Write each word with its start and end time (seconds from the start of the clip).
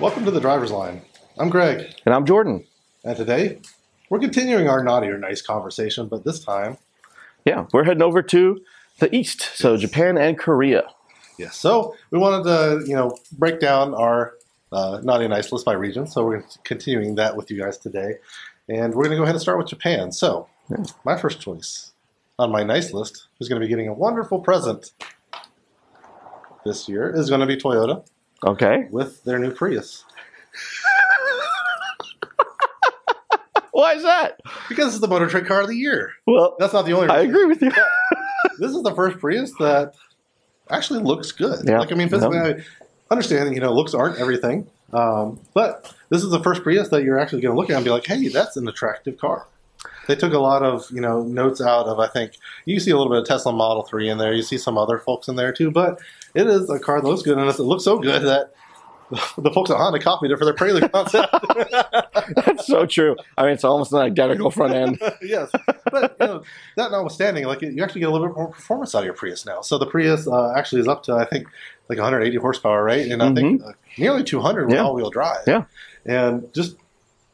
Welcome 0.00 0.24
to 0.24 0.30
the 0.30 0.40
driver's 0.40 0.70
line. 0.70 1.02
I'm 1.38 1.48
Greg, 1.50 1.86
And 2.04 2.14
I'm 2.14 2.24
Jordan. 2.26 2.64
and 3.04 3.16
today 3.16 3.60
we're 4.10 4.18
continuing 4.18 4.68
our 4.68 4.82
naughty 4.84 5.08
or 5.08 5.18
nice 5.18 5.40
conversation, 5.42 6.08
but 6.08 6.24
this 6.24 6.44
time, 6.44 6.78
Yeah, 7.44 7.66
we're 7.72 7.84
heading 7.84 8.02
over 8.02 8.22
to 8.22 8.60
the 8.98 9.14
east, 9.14 9.40
so 9.56 9.76
Japan 9.76 10.18
and 10.18 10.38
Korea. 10.38 10.84
yes. 11.38 11.56
So 11.56 11.94
we 12.10 12.18
wanted 12.18 12.44
to, 12.44 12.84
you 12.88 12.94
know, 12.94 13.16
break 13.32 13.60
down 13.60 13.94
our 13.94 14.34
uh, 14.72 15.00
naughty 15.02 15.24
and 15.24 15.32
nice 15.32 15.52
list 15.52 15.64
by 15.64 15.72
region. 15.74 16.06
So 16.06 16.24
we're 16.24 16.44
continuing 16.64 17.14
that 17.16 17.36
with 17.36 17.50
you 17.50 17.58
guys 17.58 17.78
today, 17.78 18.14
and 18.68 18.94
we're 18.94 19.04
going 19.04 19.12
to 19.12 19.16
go 19.16 19.22
ahead 19.22 19.34
and 19.34 19.42
start 19.42 19.58
with 19.58 19.68
Japan. 19.68 20.12
So 20.12 20.48
Yeah. 20.70 20.84
my 21.04 21.16
first 21.16 21.40
choice 21.40 21.92
on 22.38 22.50
my 22.50 22.62
nice 22.64 22.92
list, 22.92 23.28
who's 23.38 23.48
going 23.48 23.60
to 23.60 23.64
be 23.66 23.68
getting 23.70 23.88
a 23.88 23.94
wonderful 23.94 24.40
present 24.40 24.92
this 26.64 26.88
year, 26.88 27.10
is 27.14 27.28
going 27.28 27.40
to 27.40 27.46
be 27.46 27.56
Toyota 27.56 28.04
Okay. 28.46 28.86
with 28.90 29.22
their 29.24 29.38
new 29.38 29.50
Prius. 29.52 30.04
Why 33.72 33.92
is 33.94 34.02
that? 34.04 34.40
Because 34.68 34.94
it's 34.94 35.00
the 35.00 35.08
Motor 35.08 35.26
Trend 35.28 35.46
Car 35.46 35.60
of 35.62 35.68
the 35.68 35.76
Year. 35.76 36.12
Well, 36.26 36.56
That's 36.58 36.72
not 36.72 36.86
the 36.86 36.92
only 36.92 37.08
I 37.08 37.20
agree 37.20 37.44
with 37.44 37.60
you. 37.60 37.70
this 38.58 38.70
is 38.72 38.82
the 38.82 38.94
first 38.94 39.18
Prius 39.18 39.52
that 39.58 39.92
actually 40.70 41.00
looks 41.00 41.32
good. 41.32 41.66
Yeah. 41.66 41.80
Like 41.80 41.92
I 41.92 41.94
mean, 41.94 42.08
physically, 42.08 42.38
Yeah. 42.38 42.54
I 42.58 42.64
understand 43.10 43.54
you 43.54 43.60
know 43.60 43.72
looks 43.74 43.92
aren't 43.92 44.18
everything, 44.18 44.66
um, 44.94 45.38
but 45.52 45.94
this 46.08 46.22
is 46.24 46.30
the 46.30 46.42
first 46.42 46.62
Prius 46.62 46.88
that 46.88 47.02
you're 47.02 47.18
actually 47.18 47.42
going 47.42 47.54
to 47.54 47.60
look 47.60 47.68
at 47.70 47.76
and 47.76 47.84
be 47.84 47.90
like, 47.90 48.06
hey, 48.06 48.28
that's 48.28 48.56
an 48.56 48.66
attractive 48.66 49.18
car. 49.18 49.46
They 50.08 50.14
took 50.16 50.32
a 50.32 50.38
lot 50.38 50.62
of 50.62 50.86
you 50.90 51.00
know 51.00 51.22
notes 51.22 51.60
out 51.60 51.86
of 51.86 51.98
I 51.98 52.08
think 52.08 52.32
you 52.64 52.78
see 52.80 52.90
a 52.90 52.96
little 52.96 53.12
bit 53.12 53.20
of 53.22 53.26
Tesla 53.26 53.52
Model 53.52 53.82
Three 53.84 54.08
in 54.08 54.18
there. 54.18 54.32
You 54.32 54.42
see 54.42 54.58
some 54.58 54.78
other 54.78 54.98
folks 54.98 55.28
in 55.28 55.36
there 55.36 55.52
too, 55.52 55.70
but 55.70 56.00
it 56.34 56.46
is 56.46 56.68
a 56.70 56.78
car 56.78 57.00
that 57.00 57.06
looks 57.08 57.22
good 57.22 57.38
and 57.38 57.48
it 57.48 57.58
looks 57.58 57.84
so 57.84 57.98
good 57.98 58.22
that 58.22 58.52
the 59.38 59.50
folks 59.52 59.70
at 59.70 59.76
Honda 59.76 60.00
copied 60.00 60.32
it 60.32 60.36
for 60.36 60.44
their 60.44 60.54
Prelude 60.54 60.90
concept. 60.90 61.32
That's 62.44 62.66
so 62.66 62.86
true. 62.86 63.14
I 63.38 63.44
mean, 63.44 63.52
it's 63.52 63.62
almost 63.62 63.92
an 63.92 63.98
identical 64.00 64.50
front 64.50 64.74
end. 64.74 64.98
yes, 65.22 65.48
but 65.92 66.16
you 66.20 66.26
know, 66.26 66.42
that 66.76 66.90
notwithstanding, 66.90 67.44
like 67.46 67.62
you 67.62 67.82
actually 67.84 68.00
get 68.00 68.08
a 68.08 68.12
little 68.12 68.26
bit 68.26 68.36
more 68.36 68.48
performance 68.48 68.94
out 68.96 69.00
of 69.00 69.04
your 69.04 69.14
Prius 69.14 69.46
now. 69.46 69.60
So 69.60 69.78
the 69.78 69.86
Prius 69.86 70.26
uh, 70.26 70.52
actually 70.56 70.80
is 70.80 70.88
up 70.88 71.04
to 71.04 71.14
I 71.14 71.24
think 71.24 71.46
like 71.88 71.98
180 71.98 72.36
horsepower, 72.38 72.82
right? 72.82 73.06
And 73.06 73.22
I 73.22 73.32
think 73.32 73.62
uh, 73.62 73.72
nearly 73.96 74.24
200 74.24 74.62
with 74.62 74.70
Mm-hmm. 74.70 74.74
Yeah. 74.74 74.82
all-wheel 74.82 75.10
drive. 75.10 75.44
Yeah. 75.46 75.64
and 76.04 76.52
just 76.52 76.76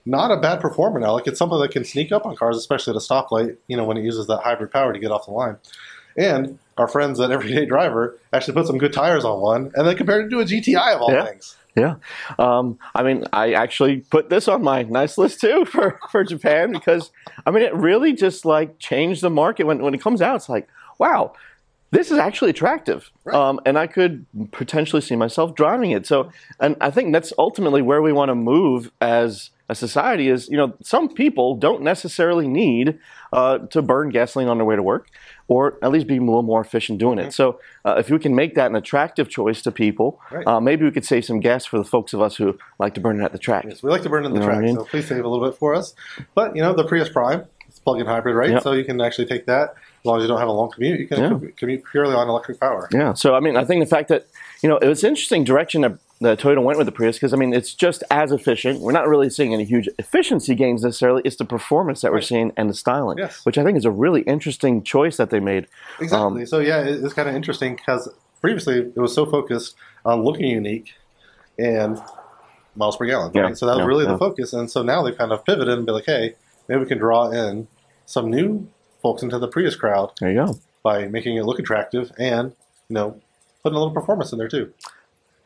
not 0.05 0.31
a 0.31 0.36
bad 0.41 0.61
performer 0.61 0.98
now. 1.00 1.12
Like 1.12 1.27
it's 1.27 1.39
something 1.39 1.61
that 1.61 1.70
can 1.70 1.84
sneak 1.84 2.12
up 2.12 2.27
on 2.27 2.36
cars, 2.36 2.56
especially 2.56 2.92
at 2.92 2.97
a 2.97 3.00
stoplight. 3.00 3.56
You 3.69 3.77
know, 3.77 3.84
when 3.84 3.97
it 3.97 4.03
uses 4.05 4.27
that 4.27 4.41
hybrid 4.42 4.70
power 4.70 4.92
to 4.92 4.98
get 4.98 5.11
off 5.11 5.27
the 5.27 5.33
line. 5.33 5.56
And 6.17 6.58
our 6.77 6.89
friends 6.89 7.19
at 7.20 7.31
Everyday 7.31 7.64
Driver 7.67 8.19
actually 8.33 8.55
put 8.55 8.67
some 8.67 8.78
good 8.78 8.92
tires 8.92 9.25
on 9.25 9.41
one, 9.41 9.73
and 9.75 9.86
then 9.86 9.97
compared 9.97 10.27
it 10.27 10.30
to 10.30 10.41
a 10.41 10.45
GTI 10.45 10.95
of 10.95 11.03
all 11.03 11.12
Yeah. 11.12 11.25
things. 11.25 11.56
Yeah. 11.75 11.95
Um, 12.39 12.78
I 12.95 13.03
mean, 13.03 13.25
I 13.33 13.55
actually 13.55 14.00
put 14.11 14.28
this 14.28 14.47
on 14.47 14.62
my 14.62 14.83
nice 14.83 15.17
list 15.17 15.41
too 15.41 15.64
for, 15.70 15.98
for 16.11 16.23
Japan 16.23 16.70
because, 16.70 17.11
I 17.47 17.50
mean, 17.50 17.62
it 17.62 17.75
really 17.75 18.12
just 18.12 18.45
like 18.45 18.78
changed 18.78 19.23
the 19.23 19.30
market. 19.30 19.64
When, 19.64 19.78
when 19.83 19.95
it 19.95 20.03
comes 20.03 20.20
out, 20.20 20.36
it's 20.36 20.50
like, 20.50 20.69
wow, 20.98 21.33
this 21.91 22.11
is 22.11 22.19
actually 22.19 22.50
attractive. 22.50 23.11
Right. 23.25 23.34
Um, 23.34 23.58
and 23.64 23.78
I 23.78 23.86
could 23.86 24.27
potentially 24.50 25.00
see 25.00 25.17
myself 25.17 25.55
driving 25.55 25.92
it. 25.92 26.06
So, 26.06 26.30
and 26.61 26.77
I 26.83 26.91
think 26.91 27.11
that's 27.14 27.33
ultimately 27.39 27.80
where 27.80 28.03
we 28.03 28.12
want 28.12 28.28
to 28.28 28.34
move 28.34 28.91
as 29.00 29.48
a 29.68 29.74
society 29.74 30.28
is, 30.28 30.48
you 30.48 30.56
know, 30.56 30.74
some 30.82 31.08
people 31.08 31.55
don't 31.56 31.82
necessarily 31.82 32.46
need 32.48 32.98
uh, 33.32 33.58
to 33.58 33.80
burn 33.80 34.10
gasoline 34.10 34.48
on 34.48 34.58
their 34.58 34.64
way 34.66 34.77
to 34.77 34.82
work 34.82 35.08
or 35.48 35.78
at 35.82 35.91
least 35.91 36.06
be 36.06 36.16
a 36.16 36.20
little 36.20 36.42
more 36.42 36.60
efficient 36.60 36.98
doing 36.98 37.18
it. 37.18 37.32
So, 37.32 37.58
uh, 37.84 37.96
if 37.98 38.10
we 38.10 38.18
can 38.18 38.34
make 38.34 38.55
that 38.55 38.66
an 38.70 38.77
attractive 38.77 39.28
choice 39.28 39.62
to 39.62 39.70
people, 39.72 40.20
Right. 40.30 40.46
uh, 40.46 40.60
maybe 40.60 40.84
we 40.84 40.90
could 40.90 41.05
save 41.05 41.24
some 41.24 41.40
gas 41.40 41.64
for 41.64 41.78
the 41.78 41.84
folks 41.84 42.12
of 42.12 42.20
us 42.20 42.36
who 42.36 42.58
like 42.78 42.95
to 42.95 43.00
burn 43.00 43.20
it 43.20 43.24
at 43.24 43.33
the 43.33 43.39
track. 43.39 43.64
Yes, 43.68 43.83
we 43.83 43.90
like 43.90 44.02
to 44.02 44.08
burn 44.11 44.24
it 44.24 44.28
at 44.28 44.34
the 44.34 44.40
You 44.40 44.46
know 44.46 44.52
I 44.52 44.55
track, 44.55 44.64
mean? 44.64 44.77
so 44.77 44.84
please 44.84 45.06
save 45.08 45.24
a 45.24 45.28
little 45.28 45.45
bit 45.48 45.58
for 45.58 45.74
us. 45.74 45.94
But 46.34 46.55
you 46.56 46.62
know, 46.62 46.73
the 46.74 46.84
Prius 46.84 47.08
Prime, 47.08 47.44
it's 47.68 47.79
plug-in 47.79 48.06
hybrid, 48.06 48.34
right? 48.36 48.50
Yep. 48.50 48.62
So 48.62 48.73
you 48.73 48.84
can 48.84 49.00
actually 49.00 49.27
take 49.27 49.46
that 49.46 49.70
as 50.00 50.05
long 50.05 50.18
as 50.18 50.23
you 50.23 50.29
don't 50.29 50.39
have 50.39 50.48
a 50.48 50.52
long 50.52 50.70
commute. 50.70 51.00
You 51.00 51.06
can 51.08 51.18
Yeah. 51.20 51.48
commute 51.56 51.83
purely 51.90 52.14
on 52.14 52.29
electric 52.29 52.58
power. 52.61 52.89
Yeah. 52.92 53.14
So 53.14 53.34
I 53.34 53.40
mean, 53.40 53.56
I 53.56 53.64
think 53.64 53.83
the 53.83 53.89
fact 53.89 54.08
that 54.08 54.27
you 54.62 54.68
know 54.68 54.77
it 54.79 54.86
was 54.89 55.02
interesting 55.05 55.44
direction 55.44 55.80
that, 55.83 55.92
that 56.22 56.38
Toyota 56.40 56.62
went 56.62 56.78
with 56.78 56.86
the 56.86 56.92
Prius 56.92 57.16
because 57.16 57.33
I 57.33 57.36
mean 57.36 57.52
it's 57.52 57.74
just 57.74 58.02
as 58.10 58.33
efficient. 58.33 58.80
We're 58.80 58.92
not 58.92 59.08
really 59.08 59.28
seeing 59.30 59.52
any 59.55 59.64
huge 59.64 59.88
efficiency 59.98 60.55
gains 60.55 60.83
necessarily. 60.83 61.22
It's 61.24 61.36
the 61.36 61.44
performance 61.44 62.00
that 62.00 62.10
we're 62.10 62.16
Right. 62.18 62.24
seeing 62.24 62.52
and 62.56 62.70
the 62.70 62.74
styling, 62.74 63.18
Yes. 63.18 63.44
which 63.44 63.58
I 63.58 63.64
think 63.64 63.77
is 63.78 63.84
a 63.84 63.90
really 63.90 64.22
interesting 64.22 64.82
choice 64.82 65.16
that 65.18 65.30
they 65.30 65.40
made. 65.40 65.66
Exactly. 66.00 66.42
Um, 66.42 66.46
so 66.46 66.58
yeah, 66.58 66.80
it's 66.82 67.12
kind 67.14 67.28
of 67.28 67.34
interesting 67.34 67.77
because 67.77 68.08
previously 68.40 68.78
it 68.78 68.96
was 68.96 69.14
so 69.14 69.27
focused 69.27 69.74
on 70.05 70.22
looking 70.22 70.46
unique 70.46 70.92
and 71.58 72.00
miles 72.77 72.96
per 72.96 73.05
gallon. 73.06 73.30
Yeah, 73.34 73.52
So 73.52 73.66
that 73.66 73.72
was 73.72 73.80
yeah, 73.80 73.86
really 73.86 74.05
yeah. 74.06 74.12
the 74.12 74.18
focus. 74.18 74.52
And 74.52 74.70
so 74.70 74.82
now 74.82 75.02
they've 75.02 75.16
kind 75.16 75.32
of 75.32 75.44
pivoted 75.44 75.77
and 75.77 75.84
be 75.86 75.92
like, 75.92 76.06
hey, 76.06 76.34
maybe 76.68 76.80
we 76.80 76.86
can 76.86 76.98
draw 76.98 77.30
in 77.30 77.68
some 78.06 78.30
new 78.30 78.66
folks 79.02 79.22
into 79.22 79.38
the 79.38 79.48
Prius 79.48 79.74
crowd 79.77 80.12
There 80.20 80.30
you 80.30 80.46
go. 80.46 80.55
by 80.82 81.06
making 81.08 81.36
it 81.36 81.44
look 81.44 81.58
attractive 81.58 82.12
and 82.18 82.52
you 82.88 82.94
know 82.94 83.20
putting 83.62 83.77
a 83.77 83.78
little 83.78 83.92
performance 83.94 84.32
in 84.32 84.38
there 84.38 84.48
too. 84.48 84.72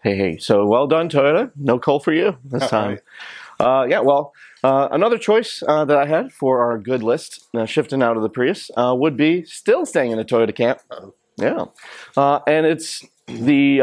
Hey, 0.06 0.15
hey. 0.15 0.37
So 0.39 0.65
well 0.65 0.87
done, 0.87 1.09
Toyota. 1.09 1.50
No 1.56 1.81
coal 1.81 1.99
for 1.99 2.12
you 2.12 2.39
this 2.44 2.71
time. 2.71 3.00
Uh, 3.59 3.84
yeah, 3.91 3.99
well, 3.99 4.33
uh, 4.62 4.87
another 4.93 5.19
choice 5.19 5.65
uh, 5.67 5.84
that 5.84 5.97
I 5.97 6.06
had 6.06 6.31
for 6.31 6.61
our 6.61 6.78
good 6.78 7.03
list, 7.03 7.44
uh, 7.56 7.67
shifting 7.67 8.05
out 8.05 8.16
of 8.16 8.22
the 8.22 8.28
Prius, 8.28 8.71
uh, 8.77 8.95
would 8.97 9.16
be 9.16 9.45
still 9.45 9.84
staying 9.84 10.12
in 10.12 10.21
a 10.21 10.25
Toyota 10.25 10.55
camp. 10.55 10.78
Uh-oh. 10.93 11.15
Yeah, 11.39 11.65
uh, 12.16 12.39
and 12.47 12.66
it's 12.66 13.05
the 13.27 13.81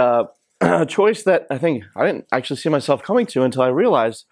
uh, 0.62 0.86
choice 0.86 1.24
that 1.24 1.46
I 1.50 1.58
think 1.58 1.84
I 1.94 2.06
didn't 2.06 2.28
actually 2.32 2.56
see 2.56 2.70
myself 2.70 3.04
coming 3.04 3.26
to 3.26 3.44
until 3.44 3.64
I 3.64 3.68
realized 3.68 4.24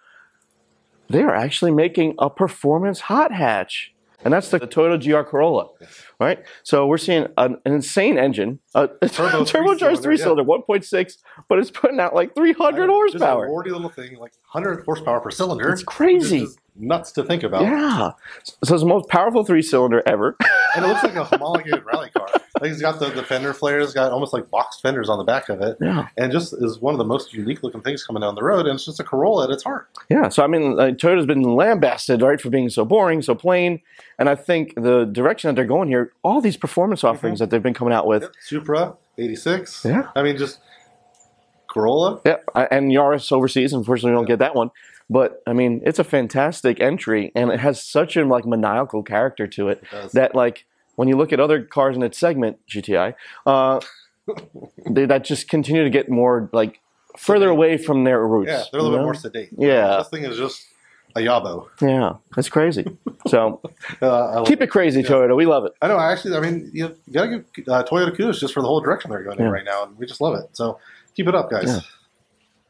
they 1.10 1.20
are 1.20 1.34
actually 1.34 1.72
making 1.72 2.14
a 2.18 2.30
performance 2.30 3.00
hot 3.00 3.32
hatch. 3.32 3.92
And 4.24 4.32
that's 4.32 4.50
the 4.50 4.60
Toyota 4.60 5.02
GR 5.02 5.28
Corolla, 5.28 5.68
right? 6.20 6.38
So 6.62 6.86
we're 6.86 6.98
seeing 6.98 7.26
an, 7.36 7.58
an 7.64 7.72
insane 7.74 8.18
engine, 8.18 8.60
a, 8.74 8.88
a 9.00 9.08
Turbo 9.08 9.42
turbocharged 9.44 10.02
three-cylinder, 10.02 10.02
three-cylinder, 10.02 10.44
1.6, 10.44 11.16
but 11.48 11.58
it's 11.58 11.70
putting 11.70 11.98
out 12.00 12.14
like 12.14 12.34
300 12.34 12.88
horsepower. 12.88 13.46
Just 13.46 13.70
a 13.70 13.74
little 13.74 13.90
thing, 13.90 14.16
like 14.18 14.32
100 14.52 14.84
horsepower 14.84 15.20
per 15.20 15.30
cylinder. 15.30 15.70
It's 15.70 15.82
crazy. 15.82 16.40
Which 16.40 16.48
is 16.48 16.54
just 16.54 16.60
nuts 16.76 17.12
to 17.12 17.24
think 17.24 17.42
about. 17.42 17.62
Yeah. 17.62 18.12
So 18.44 18.74
it's 18.74 18.82
the 18.82 18.86
most 18.86 19.08
powerful 19.08 19.44
three 19.44 19.62
cylinder 19.62 20.02
ever. 20.06 20.36
And 20.76 20.84
it 20.84 20.88
looks 20.88 21.02
like 21.02 21.16
a 21.16 21.24
homologated 21.24 21.84
rally 21.84 22.10
car. 22.10 22.28
Like 22.62 22.70
it's 22.70 22.80
got 22.80 23.00
the, 23.00 23.10
the 23.10 23.24
fender 23.24 23.52
flares, 23.52 23.92
got 23.92 24.12
almost 24.12 24.32
like 24.32 24.48
boxed 24.48 24.82
fenders 24.82 25.08
on 25.08 25.18
the 25.18 25.24
back 25.24 25.48
of 25.48 25.60
it, 25.60 25.76
yeah. 25.80 26.06
and 26.16 26.30
just 26.30 26.52
is 26.52 26.78
one 26.78 26.94
of 26.94 26.98
the 26.98 27.04
most 27.04 27.34
unique 27.34 27.64
looking 27.64 27.80
things 27.82 28.04
coming 28.04 28.20
down 28.20 28.36
the 28.36 28.42
road. 28.44 28.66
And 28.66 28.76
it's 28.76 28.84
just 28.84 29.00
a 29.00 29.04
Corolla 29.04 29.44
at 29.44 29.50
its 29.50 29.64
heart. 29.64 29.88
Yeah. 30.08 30.28
So, 30.28 30.44
I 30.44 30.46
mean, 30.46 30.78
uh, 30.78 30.92
Toyota's 30.92 31.26
been 31.26 31.42
lambasted, 31.42 32.22
right, 32.22 32.40
for 32.40 32.50
being 32.50 32.68
so 32.68 32.84
boring, 32.84 33.20
so 33.20 33.34
plain. 33.34 33.80
And 34.16 34.28
I 34.28 34.36
think 34.36 34.74
the 34.76 35.04
direction 35.06 35.48
that 35.48 35.56
they're 35.56 35.64
going 35.64 35.88
here, 35.88 36.12
all 36.22 36.40
these 36.40 36.56
performance 36.56 37.02
offerings 37.02 37.40
that 37.40 37.50
they've 37.50 37.60
been 37.62 37.74
coming 37.74 37.92
out 37.92 38.06
with, 38.06 38.22
Yep. 38.22 38.32
Supra, 38.40 38.94
86. 39.18 39.84
Yeah. 39.84 40.10
I 40.14 40.22
mean, 40.22 40.36
just 40.38 40.60
Corolla. 41.66 42.20
yeah, 42.24 42.36
and 42.70 42.92
Yaris 42.92 43.32
overseas, 43.32 43.72
unfortunately, 43.72 44.12
we 44.12 44.16
don't 44.16 44.24
Yeah. 44.24 44.34
get 44.34 44.38
that 44.40 44.54
one. 44.54 44.70
But, 45.10 45.42
I 45.46 45.52
mean, 45.52 45.82
it's 45.84 45.98
a 45.98 46.04
fantastic 46.04 46.80
entry, 46.80 47.32
and 47.34 47.50
it 47.50 47.60
has 47.60 47.82
such 47.82 48.16
a, 48.16 48.24
like, 48.24 48.46
maniacal 48.46 49.02
character 49.02 49.46
to 49.48 49.68
it 49.68 49.82
It 49.92 50.12
that, 50.12 50.34
like, 50.34 50.64
when 50.96 51.08
you 51.08 51.16
look 51.16 51.32
at 51.32 51.40
other 51.40 51.62
cars 51.62 51.96
in 51.96 52.02
its 52.02 52.18
segment, 52.18 52.58
GTI, 52.68 53.14
uh, 53.46 53.80
they, 54.90 55.06
that 55.06 55.24
just 55.24 55.48
continue 55.48 55.84
to 55.84 55.90
get 55.90 56.08
more, 56.08 56.48
like, 56.52 56.80
further 57.16 57.46
Sedate. 57.46 57.50
away 57.56 57.76
from 57.78 58.04
their 58.04 58.26
roots. 58.26 58.48
yeah, 58.50 58.64
they're 58.70 58.80
a 58.80 58.82
little 58.82 58.96
bit 58.98 59.00
know? 59.00 59.04
more 59.04 59.14
sedate. 59.14 59.50
Yeah. 59.58 59.98
This 59.98 60.08
thing 60.08 60.24
is 60.24 60.36
just 60.36 60.64
a 61.14 61.20
yabo. 61.20 61.68
Yeah, 61.80 62.14
that's 62.34 62.48
crazy. 62.48 62.84
So 63.28 63.60
Uh, 64.00 64.42
keep 64.44 64.60
it 64.62 64.66
crazy, 64.66 65.00
Yeah. 65.00 65.06
Toyota. 65.08 65.36
We 65.36 65.46
love 65.46 65.64
it. 65.64 65.72
I 65.80 65.86
know. 65.86 65.96
Actually, 65.96 66.36
I 66.36 66.40
mean, 66.40 66.70
you 66.72 66.96
gotta 67.12 67.28
give 67.28 67.68
uh, 67.68 67.84
Toyota 67.84 68.16
kudos 68.16 68.40
just 68.40 68.52
for 68.52 68.60
the 68.62 68.66
whole 68.66 68.80
direction 68.80 69.12
they're 69.12 69.22
going 69.22 69.38
in 69.38 69.48
right 69.48 69.64
now, 69.64 69.84
and 69.84 69.96
we 69.96 70.06
just 70.06 70.20
love 70.20 70.34
it. 70.34 70.48
So 70.56 70.80
keep 71.14 71.28
it 71.28 71.34
up, 71.36 71.48
guys. 71.48 71.68
Yeah. 71.68 71.80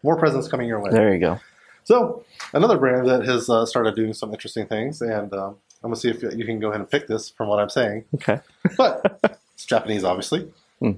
More 0.03 0.19
presents 0.19 0.49
coming 0.49 0.69
your 0.69 0.79
way. 0.81 0.91
There 0.91 1.11
you 1.15 1.21
go. 1.21 1.41
So 1.85 2.25
another 2.53 2.77
brand 2.77 3.09
that 3.09 3.25
has 3.25 3.49
uh, 3.49 3.65
started 3.65 3.95
doing 3.95 4.13
some 4.13 4.31
interesting 4.35 4.67
things, 4.67 5.01
and 5.01 5.33
um, 5.33 5.57
I'm 5.85 5.91
gonna 5.91 5.97
see 5.97 6.11
if 6.11 6.23
you 6.23 6.45
can 6.45 6.61
go 6.61 6.69
ahead 6.69 6.81
and 6.81 6.91
pick 6.91 7.07
this 7.09 7.29
from 7.31 7.49
what 7.49 7.59
I'm 7.59 7.69
saying. 7.71 8.05
Okay. 8.15 8.41
But 8.77 9.39
it's 9.55 9.65
Japanese, 9.67 10.05
obviously. 10.05 10.51
Hmm. 10.81 10.93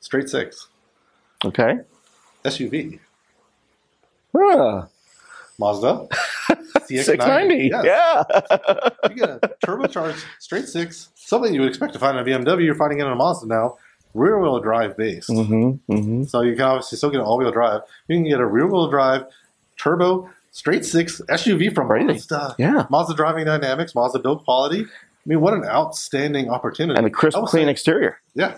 Straight 0.00 0.28
six 0.28 0.68
Okay. 1.44 1.78
SUV 2.44 3.00
Ah, 4.38 4.86
Mazda 5.58 6.06
CX-90. 6.50 7.04
690. 7.04 7.70
Yes. 7.72 7.84
Yeah. 7.84 9.08
You 9.08 9.14
get 9.16 9.28
a 9.30 9.38
turbocharged 9.64 10.22
straight 10.38 10.66
six, 10.68 11.08
something 11.14 11.52
you 11.54 11.60
would 11.62 11.68
expect 11.70 11.94
to 11.94 11.98
find 11.98 12.16
in 12.18 12.22
a 12.22 12.38
BMW. 12.38 12.64
You're 12.64 12.74
finding 12.74 13.00
it 13.00 13.06
in 13.06 13.10
a 13.12 13.16
Mazda 13.16 13.46
now. 13.48 13.78
Rear 14.14 14.38
wheel 14.40 14.60
drive 14.60 14.96
based. 14.96 15.28
mm-hmm, 15.30 15.92
mm-hmm. 15.92 16.24
So 16.24 16.42
you 16.42 16.52
can 16.54 16.62
obviously 16.62 16.96
still 16.98 17.10
get 17.10 17.20
an 17.20 17.26
all 17.26 17.38
wheel 17.38 17.50
drive. 17.50 17.82
You 18.08 18.16
can 18.16 18.24
get 18.28 18.40
a 18.40 18.46
rear 18.46 18.66
wheel 18.66 18.88
drive 18.88 19.24
turbo 19.78 20.30
straight 20.56 20.84
six 20.84 21.20
SUV 21.28 21.74
from. 21.74 21.88
Mazda. 21.88 22.54
Yeah. 22.58 22.86
Mazda 22.90 23.14
driving 23.14 23.44
dynamics, 23.44 23.94
Mazda 23.94 24.18
build 24.20 24.44
quality. 24.44 24.82
I 24.82 25.28
mean, 25.28 25.40
what 25.40 25.54
an 25.54 25.64
outstanding 25.64 26.48
opportunity. 26.50 26.96
And 26.96 27.06
the 27.06 27.10
crisp, 27.10 27.38
clean 27.46 27.66
say- 27.66 27.70
exterior. 27.70 28.18
yeah. 28.34 28.54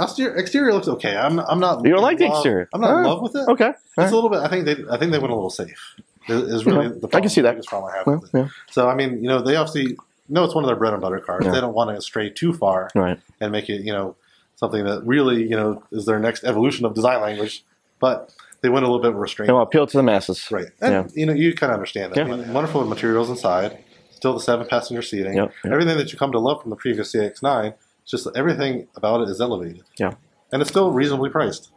exterior, 0.00 0.34
exterior 0.36 0.72
looks 0.72 0.88
okay. 0.88 1.16
I'm 1.16 1.38
I'm 1.40 1.60
not. 1.60 1.84
You 1.84 1.92
don't 1.92 2.02
like 2.02 2.18
the 2.18 2.26
exterior? 2.28 2.68
I'm 2.72 2.80
not 2.80 2.98
in 3.00 3.06
Oh, 3.06 3.08
love 3.14 3.22
with 3.22 3.36
it. 3.36 3.48
Okay. 3.48 3.68
It's 3.70 3.78
All 3.98 4.04
right. 4.04 4.12
a 4.12 4.14
little 4.14 4.30
bit. 4.30 4.40
I 4.40 4.48
think 4.48 4.64
they. 4.64 4.76
I 4.90 4.96
think 4.98 5.12
they 5.12 5.18
went 5.18 5.32
a 5.32 5.36
little 5.36 5.50
safe. 5.50 5.94
Is, 6.26 6.64
really 6.64 6.86
Yeah, 6.86 6.92
the 7.02 7.08
I 7.16 7.20
can 7.20 7.28
see 7.28 7.42
that. 7.42 7.50
biggest 7.52 7.68
problem 7.68 7.92
I 7.92 7.98
have 7.98 8.06
Well, 8.06 8.18
with 8.20 8.34
it. 8.34 8.38
yeah. 8.38 8.48
So 8.70 8.88
I 8.88 8.94
mean, 8.94 9.22
you 9.22 9.28
know, 9.28 9.42
they 9.42 9.56
obviously 9.56 9.96
know 10.30 10.42
it's 10.44 10.54
one 10.54 10.64
of 10.64 10.68
their 10.68 10.76
bread 10.76 10.94
and 10.94 11.02
butter 11.02 11.20
cars. 11.20 11.44
Yeah. 11.44 11.50
They 11.52 11.60
don't 11.60 11.74
want 11.74 11.94
to 11.94 12.00
stray 12.00 12.30
too 12.30 12.54
far 12.54 12.90
Right. 12.94 13.20
and 13.42 13.52
make 13.52 13.68
it, 13.68 13.82
you 13.82 13.92
know, 13.92 14.16
something 14.56 14.82
that 14.84 15.02
really, 15.06 15.42
you 15.42 15.54
know, 15.54 15.82
is 15.92 16.06
their 16.06 16.18
next 16.18 16.42
evolution 16.44 16.86
of 16.86 16.94
design 16.94 17.20
language. 17.20 17.62
But 18.00 18.32
they 18.64 18.70
went 18.70 18.82
a 18.86 18.88
little 18.88 19.02
bit 19.02 19.12
restrained. 19.14 19.50
They 19.50 19.52
want 19.52 19.68
appeal 19.68 19.86
to 19.86 19.96
the 19.98 20.02
masses. 20.02 20.50
Right. 20.50 20.68
And, 20.80 20.92
Yeah. 20.92 21.06
you 21.14 21.26
know, 21.26 21.34
you 21.34 21.52
kind 21.52 21.70
of 21.70 21.74
understand 21.74 22.14
that. 22.14 22.16
Yeah. 22.26 22.32
I 22.32 22.36
mean, 22.38 22.50
wonderful 22.54 22.82
materials 22.86 23.28
inside, 23.28 23.76
still 24.10 24.32
the 24.32 24.40
seven 24.40 24.66
passenger 24.66 25.02
seating. 25.02 25.34
Yep, 25.34 25.52
yep. 25.64 25.72
Everything 25.74 25.98
that 25.98 26.10
you 26.10 26.18
come 26.18 26.32
to 26.32 26.38
love 26.38 26.62
from 26.62 26.70
the 26.70 26.76
previous 26.76 27.12
CX9, 27.12 27.74
it's 28.00 28.10
just 28.10 28.26
everything 28.34 28.88
about 28.96 29.20
it 29.20 29.28
is 29.28 29.38
elevated. 29.38 29.82
Yeah. 29.98 30.14
And 30.50 30.62
it's 30.62 30.70
still 30.70 30.92
reasonably 30.92 31.28
priced. 31.28 31.68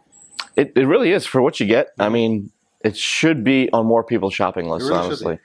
It, 0.56 0.72
it 0.78 0.86
really 0.88 1.12
is 1.12 1.26
for 1.26 1.42
what 1.42 1.60
you 1.60 1.66
get. 1.66 1.90
I 2.00 2.08
mean, 2.08 2.52
it 2.86 2.96
should 2.96 3.44
be 3.44 3.70
on 3.74 3.86
more 3.86 4.02
people's 4.02 4.34
shopping 4.34 4.70
lists, 4.70 4.88
really 4.88 5.02
honestly. 5.04 5.40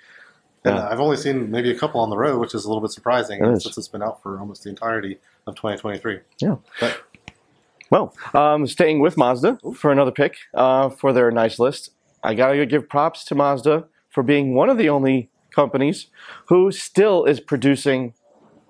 And 0.64 0.76
Yeah. 0.76 0.88
I've 0.88 1.00
only 1.00 1.16
seen 1.16 1.50
maybe 1.50 1.72
a 1.72 1.76
couple 1.76 2.00
on 2.02 2.08
the 2.10 2.16
road, 2.16 2.38
which 2.38 2.54
is 2.54 2.64
a 2.64 2.68
little 2.68 2.80
bit 2.80 2.92
surprising 2.92 3.44
It 3.44 3.60
since 3.62 3.76
it's 3.76 3.88
been 3.88 4.02
out 4.04 4.22
for 4.22 4.38
almost 4.38 4.62
the 4.62 4.70
entirety 4.70 5.18
of 5.48 5.56
2023. 5.56 6.20
Yeah. 6.38 6.54
But 6.78 7.00
Well, 7.92 8.14
um, 8.32 8.66
staying 8.66 9.00
with 9.00 9.18
Mazda 9.18 9.58
for 9.76 9.92
another 9.92 10.12
pick 10.12 10.38
uh, 10.54 10.88
for 10.88 11.12
their 11.12 11.30
nice 11.30 11.58
list. 11.58 11.90
I 12.24 12.32
gotta 12.32 12.64
give 12.64 12.88
props 12.88 13.22
to 13.26 13.34
Mazda 13.34 13.84
for 14.08 14.22
being 14.22 14.54
one 14.54 14.70
of 14.70 14.78
the 14.78 14.88
only 14.88 15.28
companies 15.54 16.06
who 16.46 16.72
still 16.72 17.26
is 17.26 17.38
producing 17.38 18.14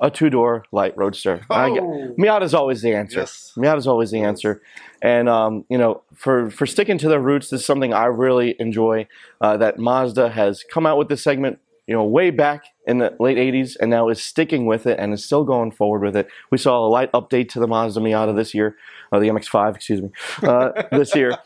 a 0.01 0.11
two-door 0.11 0.65
light 0.73 0.97
roadster. 0.97 1.43
I 1.49 1.71
Oh. 1.71 2.15
Miata's 2.19 2.53
always 2.53 2.83
the 2.83 2.93
answer. 2.93 3.21
Yes. 3.21 3.53
Miata's 3.57 3.87
always 3.87 4.11
the 4.11 4.23
answer, 4.23 4.61
and 5.01 5.29
um, 5.29 5.65
you 5.69 5.79
know, 5.79 6.03
for 6.13 6.51
for 6.51 6.67
sticking 6.67 6.99
to 6.99 7.09
their 7.09 7.21
roots, 7.21 7.51
this 7.51 7.61
is 7.61 7.67
something 7.67 7.95
I 7.95 8.07
really 8.07 8.57
enjoy. 8.59 9.07
Uh, 9.41 9.57
that 9.59 9.79
Mazda 9.79 10.31
has 10.31 10.65
come 10.65 10.85
out 10.85 10.99
with 10.99 11.09
this 11.09 11.23
segment, 11.23 11.61
you 11.87 11.95
know, 11.95 12.05
way 12.05 12.31
back 12.31 12.65
in 12.87 12.99
the 12.99 13.15
late 13.19 13.39
'80s, 13.39 13.77
and 13.81 13.91
now 13.91 14.09
is 14.09 14.23
sticking 14.23 14.67
with 14.67 14.87
it 14.87 14.99
and 14.99 15.13
is 15.13 15.25
still 15.25 15.45
going 15.45 15.73
forward 15.73 16.03
with 16.03 16.17
it. 16.17 16.29
We 16.51 16.59
saw 16.59 16.87
a 16.87 16.89
light 16.89 17.11
update 17.13 17.49
to 17.51 17.61
the 17.61 17.67
Mazda 17.67 18.01
Miata 18.01 18.35
this 18.35 18.55
year, 18.55 18.77
uh, 19.11 19.19
the 19.19 19.29
MX-5, 19.29 19.75
excuse 19.75 20.03
me, 20.03 20.11
uh, 20.43 20.71
this 20.91 21.15
year, 21.15 21.37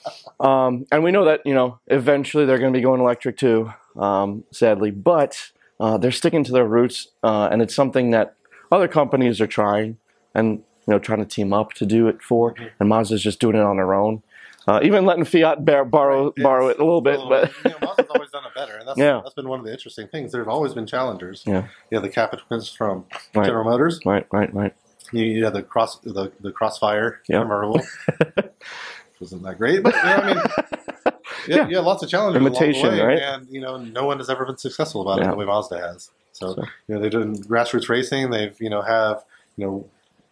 um, 0.40 0.86
and 0.92 1.02
we 1.02 1.10
know 1.10 1.24
that 1.24 1.40
you 1.44 1.54
know 1.54 1.78
eventually 1.86 2.44
they're 2.44 2.58
going 2.58 2.72
to 2.72 2.78
be 2.78 2.82
going 2.82 3.00
electric 3.00 3.38
too, 3.38 3.72
um, 3.96 4.44
sadly, 4.50 4.90
but 4.90 5.50
uh, 5.80 5.98
they're 5.98 6.12
sticking 6.12 6.44
to 6.44 6.52
their 6.52 6.66
roots, 6.66 7.08
uh, 7.22 7.48
and 7.50 7.62
it's 7.62 7.74
something 7.74 8.10
that 8.10 8.34
other 8.70 8.88
companies 8.88 9.40
are 9.40 9.46
trying 9.46 9.96
and 10.34 10.58
you 10.58 10.92
know 10.92 10.98
trying 10.98 11.20
to 11.20 11.26
team 11.26 11.52
up 11.52 11.72
to 11.74 11.86
do 11.86 12.08
it 12.08 12.22
for, 12.22 12.54
and 12.78 12.88
Mazda's 12.88 13.22
just 13.22 13.40
doing 13.40 13.56
it 13.56 13.62
on 13.62 13.76
their 13.76 13.94
own. 13.94 14.22
Uh, 14.68 14.80
even 14.82 15.04
letting 15.06 15.24
Fiat 15.24 15.64
bear, 15.64 15.84
borrow 15.84 16.32
borrow 16.38 16.68
it 16.68 16.78
a 16.80 16.84
little 16.84 17.00
bit, 17.00 17.18
Well, 17.18 17.28
but 17.28 17.52
you 17.64 17.70
know, 17.70 17.76
Mazda's 17.82 18.06
always 18.12 18.30
done 18.30 18.42
it 18.44 18.54
better, 18.54 18.76
and 18.76 18.88
that's, 18.88 18.98
Yeah. 18.98 19.20
that's 19.22 19.34
been 19.34 19.48
one 19.48 19.60
of 19.60 19.64
the 19.64 19.70
interesting 19.72 20.08
things. 20.08 20.32
There 20.32 20.40
have 20.40 20.48
always 20.48 20.74
been 20.74 20.86
challengers. 20.86 21.44
Yeah. 21.46 21.68
Have 21.92 22.02
the 22.02 22.08
Kappa 22.08 22.38
twins 22.38 22.68
from 22.68 23.04
Right. 23.34 23.46
General 23.46 23.64
Motors. 23.64 24.00
right, 24.04 24.26
right, 24.32 24.52
right. 24.52 24.74
You, 25.12 25.24
you 25.24 25.44
have 25.44 25.52
the 25.52 25.62
cross 25.62 25.98
the, 26.00 26.32
the 26.40 26.50
Crossfire 26.50 27.20
Yeah. 27.28 27.40
convertible. 27.40 27.80
Wasn't 29.20 29.42
that 29.44 29.56
great, 29.56 29.82
but 29.82 29.94
you 29.94 30.02
know, 30.02 30.16
I 30.16 30.26
mean, 30.34 30.36
yeah, 31.48 31.56
Yeah. 31.56 31.68
yeah, 31.68 31.78
lots 31.78 32.02
of 32.02 32.08
challenges 32.10 32.40
Imitation, 32.40 32.90
way, 32.90 33.00
right? 33.00 33.18
and 33.18 33.46
you 33.48 33.60
know, 33.60 33.76
no 33.78 34.04
one 34.04 34.18
has 34.18 34.28
ever 34.28 34.44
been 34.44 34.58
successful 34.58 35.00
about 35.02 35.20
it 35.20 35.22
Yeah. 35.24 35.30
the 35.30 35.36
way 35.36 35.44
Mazda 35.46 35.78
has. 35.78 36.10
So, 36.32 36.54
So- 36.54 36.62
you 36.88 36.94
know, 36.94 37.00
they're 37.00 37.08
doing 37.08 37.34
grassroots 37.44 37.88
racing. 37.88 38.30
They've 38.30 38.54
you 38.60 38.68
know 38.68 38.82
have 38.82 39.24
you 39.56 39.64
know 39.66 39.86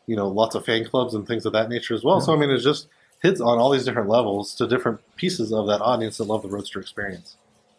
you 0.06 0.16
know 0.16 0.28
lots 0.28 0.54
of 0.54 0.66
fan 0.66 0.84
clubs 0.84 1.14
and 1.14 1.26
things 1.26 1.46
of 1.46 1.52
that 1.54 1.70
nature 1.70 1.94
as 1.94 2.04
well. 2.04 2.20
So 2.20 2.34
I 2.34 2.36
mean, 2.36 2.50
it's 2.50 2.64
just 2.64 2.88
hits 3.24 3.40
on 3.40 3.58
all 3.58 3.70
these 3.70 3.84
different 3.84 4.08
levels 4.08 4.54
to 4.54 4.68
different 4.68 5.00
pieces 5.16 5.52
of 5.52 5.66
that 5.66 5.80
audience 5.80 6.18
that 6.18 6.24
love 6.24 6.42
the 6.42 6.48
Roadster 6.48 6.78
experience. 6.78 7.36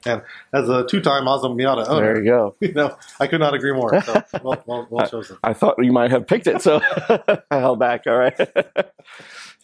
And 0.07 0.21
as 0.53 0.67
a 0.69 0.85
two-time 0.85 1.23
Mazda 1.25 1.47
Miata 1.49 1.87
owner, 1.87 2.13
There 2.15 2.17
you 2.23 2.29
go. 2.29 2.55
you 2.61 2.73
know, 2.73 2.97
I 3.19 3.27
could 3.27 3.39
not 3.39 3.53
agree 3.53 3.71
more. 3.73 4.01
So, 4.01 4.23
well, 4.43 4.63
well, 4.65 4.87
well 4.89 5.07
chosen. 5.09 5.37
I 5.43 5.53
thought 5.53 5.75
you 5.83 5.91
might 5.91 6.11
have 6.11 6.27
picked 6.27 6.47
it, 6.47 6.61
so 6.61 6.81
I 7.51 7.57
held 7.59 7.79
back. 7.79 8.05
All 8.07 8.17
right. 8.17 8.39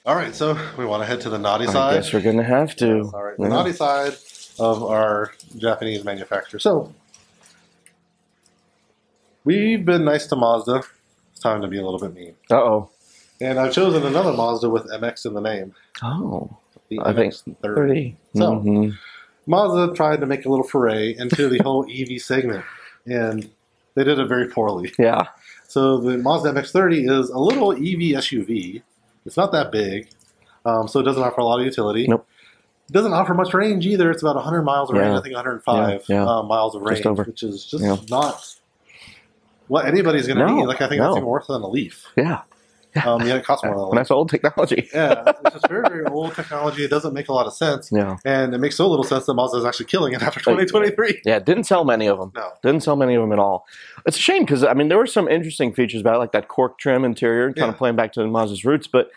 All 0.06 0.16
right, 0.16 0.34
so 0.34 0.58
we 0.78 0.86
want 0.86 1.02
to 1.04 1.08
head 1.08 1.22
to 1.22 1.30
the 1.30 1.38
naughty 1.40 1.68
I 1.68 1.72
side. 1.74 1.94
guess 1.96 2.14
we're 2.14 2.22
gonna 2.22 2.44
have 2.44 2.76
to. 2.78 3.02
Yes, 3.04 3.14
all 3.14 3.24
right, 3.24 3.38
the 3.38 3.44
Yeah. 3.44 3.50
naughty 3.50 3.74
side 3.74 4.14
of 4.60 4.84
our 4.84 5.32
Japanese 5.58 6.04
manufacturer. 6.04 6.60
So 6.60 6.94
we've 9.44 9.84
been 9.86 10.04
nice 10.06 10.26
to 10.28 10.36
Mazda. 10.36 10.84
It's 11.32 11.40
time 11.42 11.62
to 11.62 11.68
be 11.68 11.78
a 11.78 11.84
little 11.84 12.00
bit 12.00 12.14
mean. 12.16 12.36
Uh 12.50 12.56
oh. 12.56 12.90
And 13.42 13.60
I've 13.60 13.74
chosen 13.74 14.06
another 14.06 14.34
Mazda 14.34 14.70
with 14.70 14.86
MX 14.92 15.26
in 15.26 15.34
the 15.34 15.42
name. 15.42 15.74
Oh. 16.04 16.50
The 16.90 17.00
I 17.00 17.14
think 17.14 17.34
MX-30. 17.34 17.56
Thirty. 17.76 18.18
So- 18.36 18.52
Mhm. 18.58 18.94
Mazda 19.48 19.94
tried 19.96 20.20
to 20.20 20.26
make 20.28 20.46
a 20.46 20.50
little 20.50 20.66
foray 20.66 21.16
into 21.18 21.50
the 21.50 21.58
whole 21.64 21.86
EV 21.90 22.20
segment, 22.22 22.64
and 23.08 23.50
they 23.96 24.04
did 24.04 24.20
it 24.20 24.28
very 24.28 24.48
poorly. 24.48 24.94
Yeah. 25.00 25.28
So 25.68 25.98
the 25.98 26.18
Mazda 26.20 26.50
MX-30 26.52 27.10
is 27.10 27.30
a 27.30 27.40
little 27.40 27.72
EV 27.74 28.14
SUV. 28.16 28.84
It's 29.26 29.38
not 29.38 29.52
that 29.54 29.72
big, 29.72 30.10
um, 30.66 30.88
so 30.88 31.00
it 31.00 31.04
doesn't 31.04 31.24
offer 31.24 31.42
a 31.42 31.46
lot 31.46 31.60
of 31.60 31.66
utility. 31.66 32.08
Nope. 32.08 32.28
It 32.90 32.94
doesn't 32.94 33.14
offer 33.14 33.34
much 33.34 33.54
range 33.54 33.86
either. 33.88 34.12
It's 34.12 34.22
about 34.22 34.36
100 34.36 34.62
miles 34.64 34.90
of 34.92 34.98
range. 34.98 35.18
I 35.18 35.22
think 35.22 35.34
105 35.36 36.04
Yeah, 36.08 36.16
yeah. 36.24 36.26
Uh, 36.30 36.44
miles 36.44 36.76
of 36.76 36.82
range, 36.84 36.98
Just 37.00 37.08
over. 37.08 37.24
which 37.24 37.42
is 37.42 37.66
just 37.66 37.84
Yeah. 37.84 37.96
not 38.10 38.56
what 39.70 39.86
anybody's 39.86 40.28
going 40.28 40.38
to 40.40 40.46
No, 40.46 40.56
need. 40.58 40.66
Like 40.68 40.82
I 40.82 40.88
think 40.90 41.00
that's 41.02 41.12
no. 41.14 41.18
even 41.18 41.26
worse 41.26 41.48
than 41.48 41.62
a 41.62 41.68
Leaf. 41.68 42.06
Yeah. 42.18 42.42
Um, 43.06 43.26
yeah, 43.26 43.36
it 43.36 43.46
costs 43.46 43.64
more 43.64 43.74
than 43.76 43.84
And 43.90 43.98
that's 43.98 44.12
old 44.12 44.30
technology. 44.30 44.90
Yeah, 44.94 45.24
it's 45.44 45.54
just 45.54 45.68
very, 45.70 45.84
very 45.88 46.06
old 46.06 46.36
technology. 46.36 46.84
It 46.84 46.90
doesn't 46.90 47.14
make 47.14 47.30
a 47.30 47.34
lot 47.34 47.48
of 47.48 47.54
sense. 47.54 47.90
Yeah. 47.92 48.18
And 48.26 48.54
it 48.54 48.58
makes 48.58 48.76
so 48.76 48.88
little 48.90 49.04
sense 49.06 49.26
that 49.26 49.34
Mazda 49.34 49.58
is 49.60 49.66
actually 49.66 49.86
killing 49.86 50.14
it 50.14 50.22
after 50.22 50.40
2023. 50.40 51.22
Yeah. 51.26 51.40
Didn't 51.40 51.64
sell 51.64 51.86
many 51.86 52.08
of 52.08 52.20
them. 52.20 52.32
No. 52.36 52.50
Didn't 52.64 52.82
sell 52.84 52.96
many 52.96 53.16
of 53.16 53.22
them 53.22 53.32
at 53.32 53.40
all. 53.40 53.66
It's 54.06 54.18
a 54.18 54.22
shame 54.22 54.44
because 54.44 54.64
I 54.64 54.74
mean 54.74 54.90
there 54.90 54.98
were 54.98 55.08
some 55.08 55.28
interesting 55.28 55.74
features 55.74 56.02
about 56.02 56.16
it, 56.16 56.20
like 56.20 56.32
that 56.34 56.48
cork 56.48 56.78
trim 56.80 57.06
interior, 57.06 57.48
kind 57.48 57.58
Yeah. 57.58 57.70
of 57.70 57.78
playing 57.78 57.96
back 57.96 58.14
to 58.14 58.22
the 58.22 58.28
Mazda's 58.28 58.66
roots, 58.66 58.88
but 58.88 59.10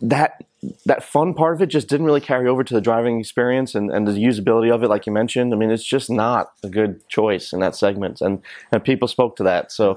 that 0.00 0.44
that 0.86 1.02
fun 1.04 1.34
part 1.34 1.54
of 1.54 1.62
it 1.62 1.66
just 1.66 1.88
didn't 1.88 2.06
really 2.06 2.20
carry 2.20 2.48
over 2.48 2.64
to 2.64 2.74
the 2.74 2.80
driving 2.80 3.20
experience 3.20 3.74
and, 3.74 3.90
and 3.92 4.06
the 4.08 4.12
usability 4.12 4.72
of 4.74 4.82
it, 4.82 4.88
like 4.88 5.06
you 5.06 5.12
mentioned. 5.12 5.52
I 5.52 5.56
mean, 5.56 5.70
it's 5.70 5.84
just 5.84 6.10
not 6.10 6.50
a 6.64 6.68
good 6.68 7.06
choice 7.08 7.52
in 7.52 7.60
that 7.60 7.76
segment, 7.76 8.20
and 8.20 8.42
and 8.72 8.82
people 8.82 9.06
spoke 9.08 9.36
to 9.36 9.42
that. 9.44 9.70
So, 9.70 9.96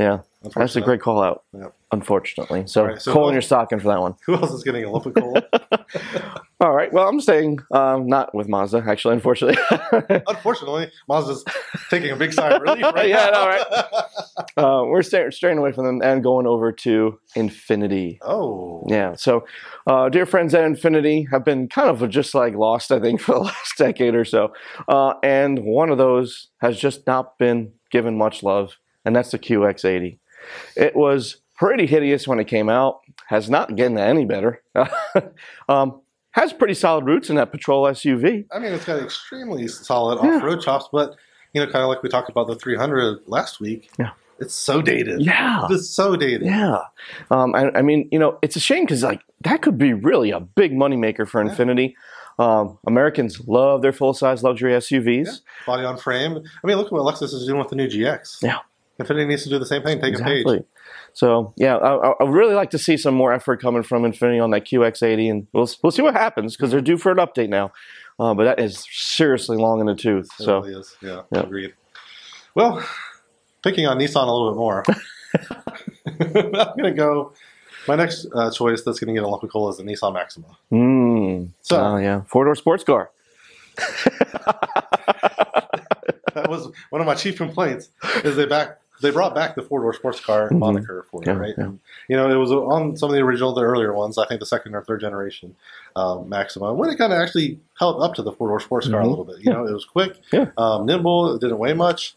yeah, 0.00 0.20
that's 0.54 0.76
a 0.76 0.80
great 0.80 1.00
call 1.00 1.22
out. 1.22 1.44
Yeah. 1.52 1.68
Unfortunately, 1.92 2.62
so, 2.66 2.82
All 2.82 2.86
right, 2.86 3.02
so 3.02 3.12
coal 3.12 3.28
in 3.28 3.32
your 3.34 3.42
stocking 3.42 3.80
for 3.80 3.88
that 3.88 4.00
one. 4.00 4.14
Who 4.26 4.34
else 4.34 4.52
is 4.52 4.62
getting 4.62 4.84
a 4.84 4.90
lump 4.90 5.06
of 5.06 5.14
coal? 5.14 5.36
All 6.60 6.72
right, 6.72 6.92
well, 6.92 7.08
I'm 7.08 7.20
staying 7.20 7.58
um, 7.72 8.06
not 8.06 8.32
with 8.34 8.48
Mazda 8.48 8.84
actually, 8.86 9.14
unfortunately. 9.14 9.60
Unfortunately, 10.28 10.90
Mazda's 11.08 11.44
taking 11.90 12.10
a 12.10 12.16
big 12.16 12.32
sigh 12.32 12.50
of 12.50 12.62
relief 12.62 12.84
right 12.94 13.08
Yeah, 13.08 13.28
I 13.28 13.30
now. 14.56 14.62
know, 14.62 14.82
uh, 14.82 14.84
we're 14.84 15.02
staying 15.02 15.32
straying 15.32 15.58
away 15.58 15.72
from 15.72 15.84
them 15.86 16.00
and 16.02 16.22
going 16.22 16.46
over 16.46 16.70
to 16.70 17.18
Infiniti. 17.36 18.18
oh, 18.22 18.84
Yeah. 18.88 19.14
So, 19.16 19.44
uh, 19.86 20.10
dear 20.10 20.26
friends 20.26 20.54
at 20.54 20.62
Infiniti 20.62 21.24
have 21.32 21.44
been 21.44 21.66
kind 21.68 21.88
of 21.88 22.08
just 22.08 22.34
like 22.34 22.54
lost, 22.54 22.92
I 22.92 23.00
think, 23.00 23.20
for 23.20 23.32
the 23.34 23.40
last 23.40 23.76
decade 23.78 24.14
or 24.14 24.24
so. 24.24 24.52
Uh, 24.86 25.14
and 25.24 25.60
one 25.64 25.90
of 25.90 25.98
those 25.98 26.48
has 26.60 26.78
just 26.78 27.06
not 27.06 27.36
been 27.38 27.72
given 27.90 28.16
much 28.16 28.42
love, 28.42 28.76
and 29.10 29.16
that's 29.16 29.32
the 29.32 29.40
QX80. 29.40 30.18
It 30.76 30.94
was 30.94 31.38
pretty 31.58 31.84
hideous 31.86 32.28
when 32.28 32.38
it 32.38 32.44
came 32.44 32.68
out, 32.68 33.00
has 33.26 33.50
not 33.50 33.74
gotten 33.74 33.98
any 33.98 34.24
better. 34.24 34.62
um, 35.68 36.00
has 36.30 36.52
pretty 36.52 36.74
solid 36.74 37.06
roots 37.06 37.28
in 37.28 37.34
that 37.34 37.50
patrol 37.50 37.86
SUV. 37.86 38.46
I 38.52 38.60
mean, 38.60 38.72
it's 38.72 38.84
got 38.84 39.02
extremely 39.02 39.66
solid 39.66 40.18
off-road 40.20 40.60
chops, 40.60 40.88
but 40.92 41.16
you 41.54 41.60
know, 41.60 41.66
kind 41.72 41.82
of 41.82 41.88
like 41.88 42.04
we 42.04 42.08
talked 42.08 42.30
about 42.30 42.46
the 42.46 42.54
300 42.54 43.22
last 43.26 43.58
week. 43.58 43.90
Yeah. 43.98 44.10
it's 44.38 44.54
so 44.54 44.80
dated. 44.80 45.22
Yeah. 45.22 45.66
it's 45.68 45.90
so 45.90 46.14
dated. 46.14 46.42
Yeah, 46.46 46.82
um, 47.32 47.52
I, 47.56 47.72
I 47.74 47.82
mean, 47.82 48.08
you 48.12 48.18
know, 48.20 48.38
it's 48.42 48.54
a 48.54 48.60
shame 48.60 48.84
because 48.84 49.02
like 49.02 49.22
that 49.40 49.60
could 49.60 49.76
be 49.76 49.92
really 49.92 50.30
a 50.30 50.38
big 50.38 50.70
moneymaker 50.72 51.26
for 51.26 51.44
Yeah. 51.44 51.50
Infiniti. 51.52 51.94
Um, 52.38 52.78
Americans 52.86 53.40
love 53.48 53.82
their 53.82 53.92
full 53.92 54.14
size 54.14 54.44
luxury 54.44 54.72
SUVs. 54.74 55.26
Yeah. 55.26 55.32
Body 55.66 55.84
on 55.84 55.98
frame. 55.98 56.36
I 56.38 56.66
mean, 56.66 56.76
look 56.76 56.86
at 56.86 56.92
what 56.92 57.12
Lexus 57.12 57.34
is 57.34 57.44
doing 57.44 57.58
with 57.58 57.70
the 57.70 57.76
new 57.76 57.88
GX. 57.88 58.38
Yeah. 58.42 58.60
Infiniti 59.00 59.26
needs 59.26 59.42
to 59.44 59.48
do 59.48 59.58
the 59.58 59.66
same 59.66 59.82
thing. 59.82 59.96
Take 60.00 60.14
a 60.14 60.18
exactly. 60.18 60.58
page. 60.58 60.66
So 61.12 61.52
yeah, 61.56 61.76
I, 61.76 62.12
I- 62.20 62.24
really 62.28 62.54
like 62.54 62.70
to 62.70 62.78
see 62.78 62.96
some 62.96 63.14
more 63.14 63.32
effort 63.32 63.60
coming 63.60 63.82
from 63.82 64.02
Infiniti 64.04 64.42
on 64.42 64.50
that 64.50 64.64
QX80, 64.66 65.30
and 65.30 65.46
we'll 65.52 65.68
we'll 65.82 65.90
see 65.90 66.02
what 66.02 66.14
happens 66.14 66.56
because 66.56 66.70
they're 66.70 66.80
due 66.80 66.96
for 66.98 67.10
an 67.12 67.18
update 67.18 67.48
now. 67.48 67.72
Uh, 68.18 68.34
but 68.34 68.44
that 68.44 68.60
is 68.60 68.86
seriously 68.92 69.56
long 69.56 69.80
in 69.80 69.86
the 69.86 69.94
tooth. 69.94 70.28
It 70.38 70.44
So 70.44 70.60
really 70.60 70.78
is. 70.80 70.94
Yeah, 71.02 71.22
Yeah. 71.32 71.40
agreed. 71.40 71.72
Well, 72.54 72.84
picking 73.62 73.86
on 73.86 73.98
Nissan 73.98 74.26
a 74.26 74.30
little 74.30 74.50
bit 74.50 74.58
more, 74.58 74.84
I'm 76.06 76.52
going 76.76 76.84
to 76.84 76.92
go. 76.92 77.32
My 77.88 77.96
next 77.96 78.26
uh, 78.34 78.50
choice 78.50 78.82
that's 78.82 79.00
going 79.00 79.08
to 79.14 79.18
get 79.18 79.24
a 79.26 79.28
lump 79.28 79.42
of 79.42 79.50
coal 79.50 79.70
is 79.70 79.78
the 79.78 79.84
Nissan 79.84 80.12
Maxima. 80.12 80.48
mm, 80.70 81.48
So- 81.62 81.80
oh, 81.82 81.96
yeah, 81.96 82.20
four 82.26 82.44
door 82.44 82.54
sports 82.54 82.84
car. 82.84 83.10
That 86.34 86.48
was 86.48 86.70
one 86.90 87.00
of 87.00 87.06
my 87.06 87.14
chief 87.16 87.36
complaints. 87.36 87.88
Is 88.24 88.36
they 88.36 88.46
back 88.46 88.78
they 89.00 89.10
brought 89.10 89.34
back 89.34 89.54
the 89.54 89.62
four 89.62 89.80
door 89.80 89.92
sports 89.92 90.20
car 90.20 90.48
Mhm. 90.50 90.58
moniker 90.58 91.06
for 91.10 91.22
it, 91.22 91.26
Yeah, 91.26 91.34
right? 91.34 91.54
yeah. 91.56 91.64
And, 91.64 91.78
you 92.08 92.16
know, 92.16 92.30
it 92.30 92.36
was 92.36 92.50
on 92.52 92.96
some 92.96 93.08
of 93.10 93.14
the 93.16 93.22
original, 93.22 93.52
the 93.54 93.62
earlier 93.62 93.92
ones. 93.94 94.18
I 94.18 94.26
think 94.26 94.40
the 94.40 94.46
second 94.46 94.74
or 94.74 94.82
third 94.82 95.00
generation 95.00 95.54
um, 95.96 96.28
Maxima, 96.28 96.72
when 96.72 96.88
it 96.88 96.96
kind 96.98 97.12
of 97.12 97.18
actually 97.18 97.58
held 97.78 98.00
up 98.02 98.14
to 98.14 98.22
the 98.22 98.30
four 98.32 98.48
door 98.48 98.60
sports 98.60 98.88
car 98.88 99.00
Mhm. 99.00 99.06
a 99.06 99.08
little 99.08 99.24
bit. 99.24 99.36
You 99.40 99.52
know, 99.52 99.66
it 99.66 99.72
was 99.72 99.84
quick, 99.84 100.16
Yeah. 100.32 100.46
um, 100.56 100.86
nimble, 100.86 101.34
it 101.34 101.40
didn't 101.40 101.58
weigh 101.58 101.74
much. 101.74 102.14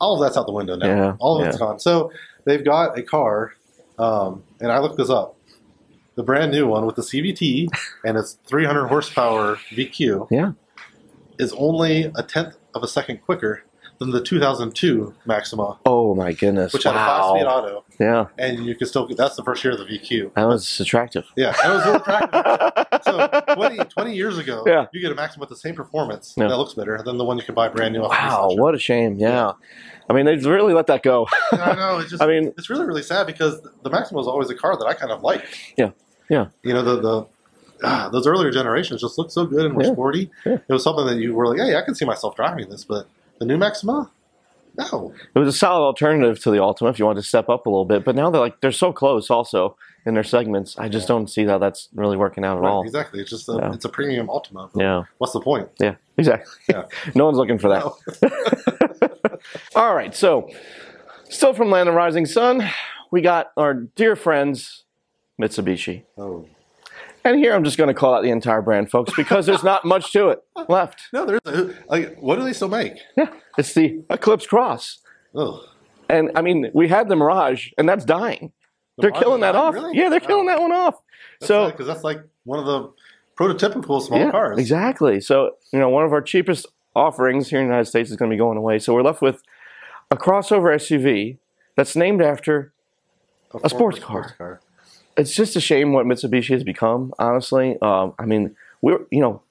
All 0.00 0.14
of 0.14 0.20
that's 0.20 0.36
out 0.36 0.46
the 0.46 0.52
window 0.52 0.76
now. 0.76 0.86
Yeah, 0.86 1.16
All 1.18 1.36
of 1.36 1.42
yeah. 1.42 1.48
it's 1.48 1.58
gone. 1.58 1.78
So 1.80 2.12
they've 2.44 2.64
got 2.64 2.96
a 2.98 3.02
car, 3.02 3.52
um, 3.98 4.44
and 4.60 4.70
I 4.70 4.78
looked 4.78 4.96
this 4.96 5.10
up. 5.10 5.34
The 6.14 6.22
brand 6.22 6.52
new 6.52 6.66
one 6.66 6.86
with 6.86 6.96
the 6.96 7.02
CVT 7.02 7.68
and 8.04 8.16
its 8.16 8.38
300 8.46 8.86
horsepower 8.88 9.56
VQ 9.74 10.28
Yeah. 10.30 10.52
is 11.38 11.52
only 11.54 12.12
a 12.14 12.22
tenth 12.22 12.56
of 12.74 12.82
a 12.82 12.88
second 12.88 13.22
quicker 13.22 13.62
than 14.00 14.10
the 14.10 14.20
2002 14.22 15.14
Maxima, 15.26 15.78
Oh 15.86 16.14
my 16.14 16.32
goodness! 16.32 16.72
which 16.72 16.84
had 16.84 16.94
a 16.94 16.98
five-speed 16.98 17.46
auto, 17.46 17.84
Yeah, 18.00 18.26
and 18.38 18.64
you 18.64 18.74
can 18.74 18.86
still. 18.88 19.06
That's 19.06 19.36
the 19.36 19.44
first 19.44 19.62
year 19.62 19.74
of 19.74 19.78
the 19.78 19.84
VQ. 19.84 20.32
that 20.34 20.44
was 20.48 20.80
attractive. 20.80 21.26
Yeah, 21.36 21.52
that 21.62 21.68
was 21.68 21.86
attractive. 22.00 23.02
so 23.04 23.54
20, 23.54 23.76
20 23.84 24.14
years 24.16 24.38
ago, 24.38 24.64
Yeah. 24.66 24.86
you 24.92 25.00
get 25.00 25.12
a 25.12 25.14
Maxima 25.14 25.40
with 25.42 25.50
the 25.50 25.56
same 25.56 25.74
performance 25.74 26.34
Yeah. 26.36 26.48
that 26.48 26.56
looks 26.56 26.72
better 26.74 27.00
than 27.04 27.18
the 27.18 27.24
one 27.24 27.36
you 27.36 27.44
can 27.44 27.54
buy 27.54 27.68
brand 27.68 27.92
new. 27.94 28.02
Off 28.02 28.10
Wow, 28.10 28.48
what 28.54 28.74
a 28.74 28.78
shame. 28.78 29.16
Yeah. 29.18 29.52
I 30.08 30.12
mean, 30.14 30.24
they've 30.26 30.44
really 30.44 30.72
let 30.74 30.86
that 30.88 31.02
go. 31.02 31.28
I 31.52 31.74
know. 31.74 31.98
It's 31.98 32.10
just. 32.10 32.22
I 32.22 32.26
mean- 32.26 32.52
it's 32.58 32.70
really 32.70 32.86
really 32.86 33.02
sad 33.02 33.26
because 33.26 33.60
the 33.82 33.90
Maxima 33.90 34.16
was 34.18 34.26
always 34.26 34.48
a 34.50 34.54
car 34.54 34.76
that 34.76 34.86
I 34.86 34.94
kind 34.94 35.12
of 35.12 35.22
liked. 35.22 35.44
Yeah. 35.76 35.90
Yeah. 36.28 36.46
You 36.62 36.72
know 36.74 36.82
the 36.82 37.00
the. 37.00 37.26
Ah, 37.82 38.10
those 38.12 38.26
earlier 38.26 38.50
generations 38.50 39.00
just 39.00 39.16
looked 39.16 39.32
so 39.32 39.46
good 39.46 39.64
and 39.64 39.74
were 39.74 39.84
Yeah. 39.84 39.92
sporty. 39.92 40.30
Yeah. 40.44 40.54
It 40.68 40.72
was 40.72 40.82
something 40.84 41.06
that 41.06 41.16
you 41.16 41.34
were 41.34 41.46
like, 41.48 41.58
"Hey, 41.58 41.76
I 41.76 41.80
can 41.82 41.94
see 41.94 42.04
myself 42.04 42.36
driving 42.36 42.68
this," 42.68 42.84
but 42.84 43.06
the 43.40 43.46
new 43.46 43.56
Maxima, 43.58 44.10
no. 44.78 45.12
It 45.34 45.38
was 45.38 45.48
a 45.48 45.52
solid 45.58 45.84
alternative 45.84 46.40
to 46.44 46.50
the 46.52 46.58
Altima 46.58 46.90
if 46.90 46.98
you 47.00 47.04
wanted 47.04 47.22
to 47.22 47.26
step 47.26 47.48
up 47.48 47.66
a 47.66 47.68
little 47.68 47.84
bit. 47.84 48.04
But 48.04 48.14
now 48.14 48.30
they're 48.30 48.40
like 48.40 48.60
they're 48.60 48.70
so 48.70 48.92
close 48.92 49.28
also 49.30 49.76
in 50.06 50.14
their 50.14 50.22
segments. 50.22 50.78
I 50.78 50.88
just 50.88 51.04
Yeah. 51.08 51.14
don't 51.16 51.28
see 51.28 51.44
how 51.44 51.58
that's 51.58 51.88
really 51.94 52.16
working 52.16 52.44
out 52.44 52.56
at 52.56 52.60
Right, 52.62 52.70
all. 52.70 52.82
exactly. 52.84 53.20
It's 53.20 53.30
just 53.30 53.48
a, 53.48 53.54
Yeah. 53.54 53.72
it's 53.74 53.84
a 53.84 53.88
premium 53.88 54.28
Altima. 54.28 54.70
Yeah. 54.76 55.02
What's 55.18 55.32
the 55.32 55.40
point? 55.40 55.68
Yeah. 55.80 55.96
Exactly. 56.16 56.52
Yeah. 56.68 56.84
no 57.16 57.24
one's 57.24 57.36
looking 57.38 57.58
for 57.58 57.68
that. 57.68 57.82
No. 58.22 59.38
All 59.80 59.94
right, 59.94 60.14
so 60.14 60.48
still 61.28 61.52
from 61.54 61.70
Land 61.70 61.88
of 61.88 61.94
Rising 61.94 62.26
Sun, 62.26 62.68
we 63.10 63.20
got 63.22 63.48
our 63.56 63.74
dear 63.74 64.14
friends 64.16 64.84
Mitsubishi. 65.40 66.04
Oh. 66.16 66.46
And 67.24 67.38
here 67.38 67.54
I'm 67.54 67.64
just 67.64 67.76
going 67.76 67.88
to 67.88 67.94
call 67.94 68.14
out 68.14 68.22
the 68.22 68.30
entire 68.30 68.62
brand, 68.62 68.90
folks, 68.90 69.12
because 69.16 69.46
there's 69.46 69.62
not 69.62 69.84
much 69.84 70.12
to 70.12 70.28
it 70.28 70.42
left. 70.68 71.02
No, 71.12 71.26
there's 71.26 71.40
a, 71.46 71.74
like 71.88 72.16
what 72.18 72.36
do 72.36 72.44
they 72.44 72.52
still 72.52 72.68
make? 72.68 72.94
Yeah, 73.16 73.30
it's 73.58 73.74
the 73.74 74.02
Eclipse 74.10 74.46
Cross. 74.46 74.98
Ugh. 75.34 75.60
And 76.08 76.30
I 76.34 76.42
mean, 76.42 76.70
we 76.74 76.88
had 76.88 77.08
the 77.08 77.16
Mirage, 77.16 77.68
and 77.78 77.88
that's 77.88 78.04
dying. 78.04 78.52
The 78.96 79.02
They're 79.02 79.10
Mirage 79.10 79.22
killing 79.22 79.40
that 79.42 79.52
dying? 79.52 79.64
off. 79.66 79.74
Really? 79.74 79.96
Yeah, 79.96 80.08
they're 80.08 80.20
killing 80.20 80.46
that 80.46 80.60
one 80.60 80.72
off. 80.72 80.94
so 81.42 81.70
because 81.70 81.86
that's 81.86 82.04
like 82.04 82.22
one 82.44 82.58
of 82.58 82.64
the 82.66 82.92
prototypical 83.38 84.02
small 84.02 84.18
yeah, 84.18 84.30
cars. 84.30 84.58
exactly. 84.58 85.20
So 85.20 85.56
you 85.72 85.78
know, 85.78 85.88
one 85.88 86.04
of 86.04 86.12
our 86.12 86.22
cheapest 86.22 86.66
offerings 86.96 87.50
here 87.50 87.60
in 87.60 87.66
the 87.66 87.70
United 87.70 87.88
States 87.88 88.10
is 88.10 88.16
going 88.16 88.30
to 88.30 88.34
be 88.34 88.38
going 88.38 88.58
away. 88.58 88.78
So 88.78 88.94
we're 88.94 89.02
left 89.02 89.22
with 89.22 89.42
a 90.10 90.16
crossover 90.16 90.74
SUV 90.74 91.38
that's 91.76 91.94
named 91.94 92.20
after 92.22 92.72
former 93.50 93.68
sports 93.68 93.98
car. 94.00 94.34
car. 94.36 94.60
It's 95.16 95.34
just 95.34 95.56
a 95.56 95.60
shame 95.60 95.92
what 95.92 96.06
Mitsubishi 96.06 96.50
has 96.54 96.64
become. 96.64 97.12
Honestly, 97.18 97.76
um, 97.82 98.14
I 98.18 98.24
mean, 98.26 98.56
we're 98.80 99.00
you 99.10 99.20
know, 99.20 99.42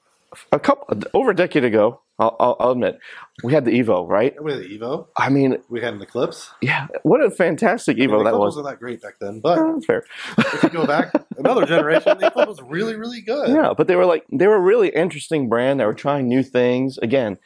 a 0.52 0.58
couple 0.58 0.98
over 1.14 1.30
a 1.30 1.36
decade 1.36 1.64
ago. 1.64 2.00
I'll, 2.18 2.36
I'll, 2.38 2.56
I'll 2.60 2.70
admit, 2.72 2.98
we 3.42 3.54
had 3.54 3.64
the 3.64 3.70
Evo, 3.70 4.06
right? 4.06 4.34
We 4.44 4.52
had 4.52 4.60
the 4.60 4.78
Evo. 4.78 5.06
I 5.16 5.30
mean, 5.30 5.56
We 5.70 5.80
had 5.80 5.94
an 5.94 6.02
Eclipse. 6.02 6.50
yeah, 6.60 6.86
what 7.02 7.22
a 7.22 7.30
fantastic 7.30 7.96
I 7.96 8.00
mean, 8.00 8.10
Evo 8.10 8.18
the 8.18 8.24
that 8.24 8.32
was. 8.38 8.56
wasn't 8.56 8.66
that 8.66 8.78
great 8.78 9.00
back 9.00 9.14
then, 9.22 9.40
but 9.40 9.58
Oh, 9.58 9.80
fair. 9.80 10.04
if 10.36 10.62
you 10.64 10.68
go 10.68 10.86
back 10.86 11.14
another 11.38 11.64
generation, 11.64 12.18
the 12.18 12.26
Eclipse 12.26 12.48
was 12.48 12.62
really, 12.62 12.94
really 12.94 13.22
good. 13.22 13.48
Yeah, 13.48 13.72
but 13.74 13.88
they 13.88 13.96
were 13.96 14.04
like 14.04 14.26
they 14.30 14.46
were 14.46 14.56
a 14.56 14.60
really 14.60 14.90
interesting 14.90 15.48
brand. 15.48 15.80
They 15.80 15.86
were 15.86 15.94
trying 15.94 16.28
new 16.28 16.42
things. 16.42 16.98
Again, 16.98 17.38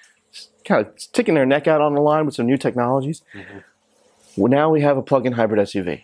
kind 0.65 0.85
of 0.85 0.93
sticking 0.97 1.37
their 1.37 1.47
neck 1.47 1.69
out 1.69 1.81
on 1.81 1.95
the 1.95 2.01
line 2.01 2.27
with 2.27 2.35
some 2.35 2.47
new 2.47 2.57
technologies. 2.57 3.23
Mhm. 3.33 3.63
Well, 4.37 4.51
now 4.51 4.71
we 4.71 4.81
have 4.81 4.97
a 4.97 5.03
plug-in 5.03 5.35
hybrid 5.35 5.61
SUV. 5.61 6.03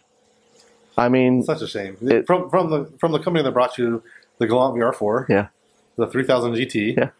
I 0.98 1.08
mean, 1.08 1.42
such 1.42 1.62
a 1.62 1.66
shame. 1.68 1.96
It- 2.02 2.26
from 2.26 2.50
from 2.50 2.70
the 2.70 2.90
from 2.98 3.12
the 3.12 3.18
company 3.18 3.42
that 3.42 3.52
brought 3.52 3.78
you 3.78 4.02
the 4.38 4.46
Galant 4.46 4.76
VR4, 4.76 5.26
Yeah. 5.28 5.46
the 5.96 6.06
3000 6.06 6.54
GT, 6.54 6.96
Yeah. 6.96 7.10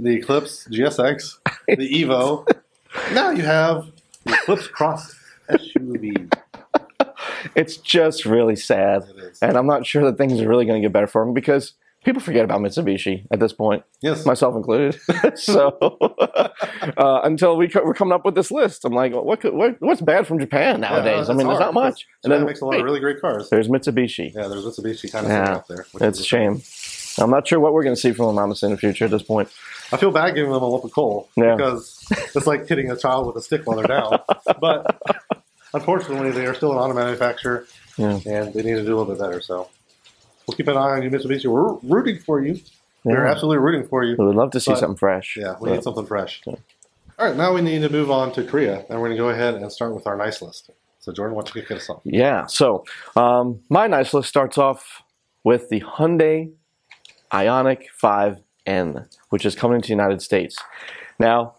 the 0.00 0.14
Eclipse 0.16 0.66
GSX, 0.70 1.38
the 1.68 1.88
Evo. 2.02 2.46
now 3.12 3.30
you 3.30 3.42
have 3.44 3.90
the 4.24 4.32
Eclipse 4.32 4.68
Cross 4.68 5.14
SUV. 5.50 6.32
it's 7.54 7.76
just 7.76 8.24
really 8.24 8.56
sad, 8.56 9.04
and 9.42 9.56
I'm 9.56 9.66
not 9.66 9.84
sure 9.86 10.04
that 10.04 10.16
things 10.18 10.40
are 10.40 10.48
really 10.48 10.64
going 10.64 10.80
to 10.80 10.86
get 10.88 10.92
better 10.92 11.06
for 11.06 11.24
them 11.24 11.34
because 11.34 11.72
people 12.04 12.20
forget 12.22 12.44
about 12.44 12.60
Mitsubishi 12.60 13.26
at 13.32 13.40
this 13.40 13.52
point. 13.52 13.82
Yes. 14.02 14.24
myself 14.26 14.54
included. 14.54 14.98
so 15.36 15.76
uh, 16.96 17.20
until 17.24 17.56
we 17.56 17.68
co- 17.68 17.84
we're 17.84 17.94
coming 17.94 18.12
up 18.12 18.24
with 18.24 18.34
this 18.34 18.50
list, 18.50 18.84
I'm 18.84 18.92
like, 18.92 19.12
what, 19.12 19.40
could, 19.40 19.54
what 19.54 19.80
what's 19.80 20.00
bad 20.00 20.26
from 20.26 20.38
Japan 20.38 20.80
nowadays? 20.80 21.22
it's 21.22 21.30
I 21.30 21.34
mean, 21.34 21.46
there's 21.46 21.58
not 21.60 21.74
much. 21.74 22.06
Japan 22.24 22.44
makes 22.44 22.60
a 22.60 22.66
lot 22.66 22.76
of 22.78 22.84
really 22.84 23.00
great 23.00 23.20
cars. 23.20 23.48
there's 23.50 23.68
Mitsubishi. 23.68 24.32
Yeah, 24.34 24.48
there's 24.48 24.64
Mitsubishi 24.64 25.10
kind 25.10 25.26
of 25.26 25.32
Yeah, 25.32 25.48
out 25.56 25.68
there. 25.68 25.86
It's 26.00 26.20
a 26.20 26.24
shame. 26.24 26.62
I'm 27.18 27.30
not 27.30 27.46
sure 27.46 27.60
what 27.60 27.72
we're 27.72 27.84
going 27.84 27.94
to 27.94 28.00
see 28.00 28.12
from 28.12 28.26
Amamis 28.26 28.62
in 28.64 28.72
the 28.72 28.76
future 28.76 29.04
at 29.04 29.10
this 29.12 29.22
point. 29.22 29.48
I 29.92 29.96
feel 29.96 30.10
bad 30.10 30.34
giving 30.34 30.50
them 30.50 30.62
a 30.62 30.66
lump 30.66 30.82
of 30.84 30.92
coal 30.92 31.28
Yeah. 31.36 31.54
because 31.54 32.04
it's 32.34 32.46
like 32.46 32.66
hitting 32.66 32.90
a 32.90 32.96
child 32.96 33.26
with 33.28 33.36
a 33.36 33.40
stick 33.42 33.62
while 33.66 33.76
they're 33.76 33.86
down. 33.86 34.18
but 34.60 35.00
unfortunately, 35.72 36.32
they 36.32 36.46
are 36.46 36.54
still 36.54 36.72
an 36.72 36.78
auto 36.78 36.92
manufacturer, 36.94 37.66
Yeah. 37.96 38.18
and 38.26 38.52
they 38.52 38.62
need 38.62 38.74
to 38.74 38.84
do 38.84 38.96
a 38.96 38.98
little 38.98 39.04
bit 39.14 39.18
better. 39.20 39.40
So 39.40 39.68
we'll 40.46 40.56
keep 40.56 40.68
an 40.68 40.76
eye 40.76 40.96
on 40.96 41.02
you, 41.02 41.10
Mitsubishi. 41.10 41.46
We're 41.46 41.74
rooting 41.82 42.18
for 42.18 42.42
you. 42.42 42.60
We're 43.04 43.24
Yeah. 43.24 43.30
absolutely 43.30 43.58
rooting 43.58 43.86
for 43.86 44.02
you. 44.04 44.16
We 44.18 44.26
would 44.26 44.36
love 44.36 44.50
to 44.52 44.60
see 44.60 44.70
But- 44.72 44.78
something 44.80 44.96
fresh. 44.96 45.36
Yeah, 45.36 45.56
we 45.60 45.68
But- 45.68 45.74
need 45.76 45.82
something 45.84 46.06
fresh. 46.06 46.42
Yeah. 46.46 46.54
All 47.18 47.26
right, 47.28 47.36
now 47.36 47.52
we 47.54 47.60
need 47.60 47.80
to 47.82 47.88
move 47.90 48.10
on 48.10 48.32
to 48.32 48.42
Korea, 48.42 48.84
and 48.88 49.00
we're 49.00 49.06
going 49.08 49.12
to 49.12 49.22
go 49.22 49.28
ahead 49.28 49.54
and 49.54 49.70
start 49.70 49.94
with 49.94 50.06
our 50.06 50.16
nice 50.16 50.42
list. 50.42 50.70
So, 51.00 51.12
Jordan, 51.12 51.36
why 51.36 51.42
don't 51.42 51.54
you 51.54 51.62
kick 51.62 51.70
us 51.70 51.88
off? 51.90 52.00
Yeah. 52.04 52.46
So 52.46 52.84
um, 53.14 53.60
my 53.68 53.86
nice 53.86 54.14
list 54.14 54.28
starts 54.28 54.56
off 54.58 55.02
with 55.44 55.68
the 55.68 55.80
Hyundai 55.82 56.50
Ioniq 57.32 57.82
5N, 58.02 59.06
which 59.28 59.44
is 59.44 59.54
coming 59.54 59.80
to 59.80 59.86
the 59.86 59.92
United 59.92 60.22
States. 60.22 60.56
Now, 61.18 61.54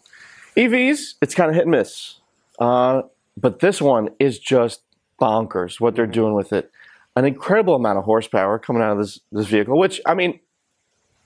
EVs, 0.57 1.15
it's 1.21 1.35
kind 1.35 1.49
of 1.49 1.55
hit 1.55 1.63
and 1.65 1.71
miss. 1.71 2.15
Uh, 2.59 3.03
but 3.37 3.59
this 3.59 3.81
one 3.81 4.09
is 4.19 4.39
just 4.39 4.81
bonkers 5.21 5.79
what 5.79 5.95
they're 5.95 6.07
doing 6.07 6.33
with 6.33 6.51
it. 6.51 6.71
An 7.15 7.25
incredible 7.25 7.75
amount 7.75 7.97
of 7.97 8.03
horsepower 8.03 8.59
coming 8.59 8.81
out 8.81 8.91
of 8.93 8.97
this, 8.97 9.19
this 9.31 9.47
vehicle, 9.47 9.77
which, 9.79 10.01
I 10.05 10.13
mean, 10.15 10.39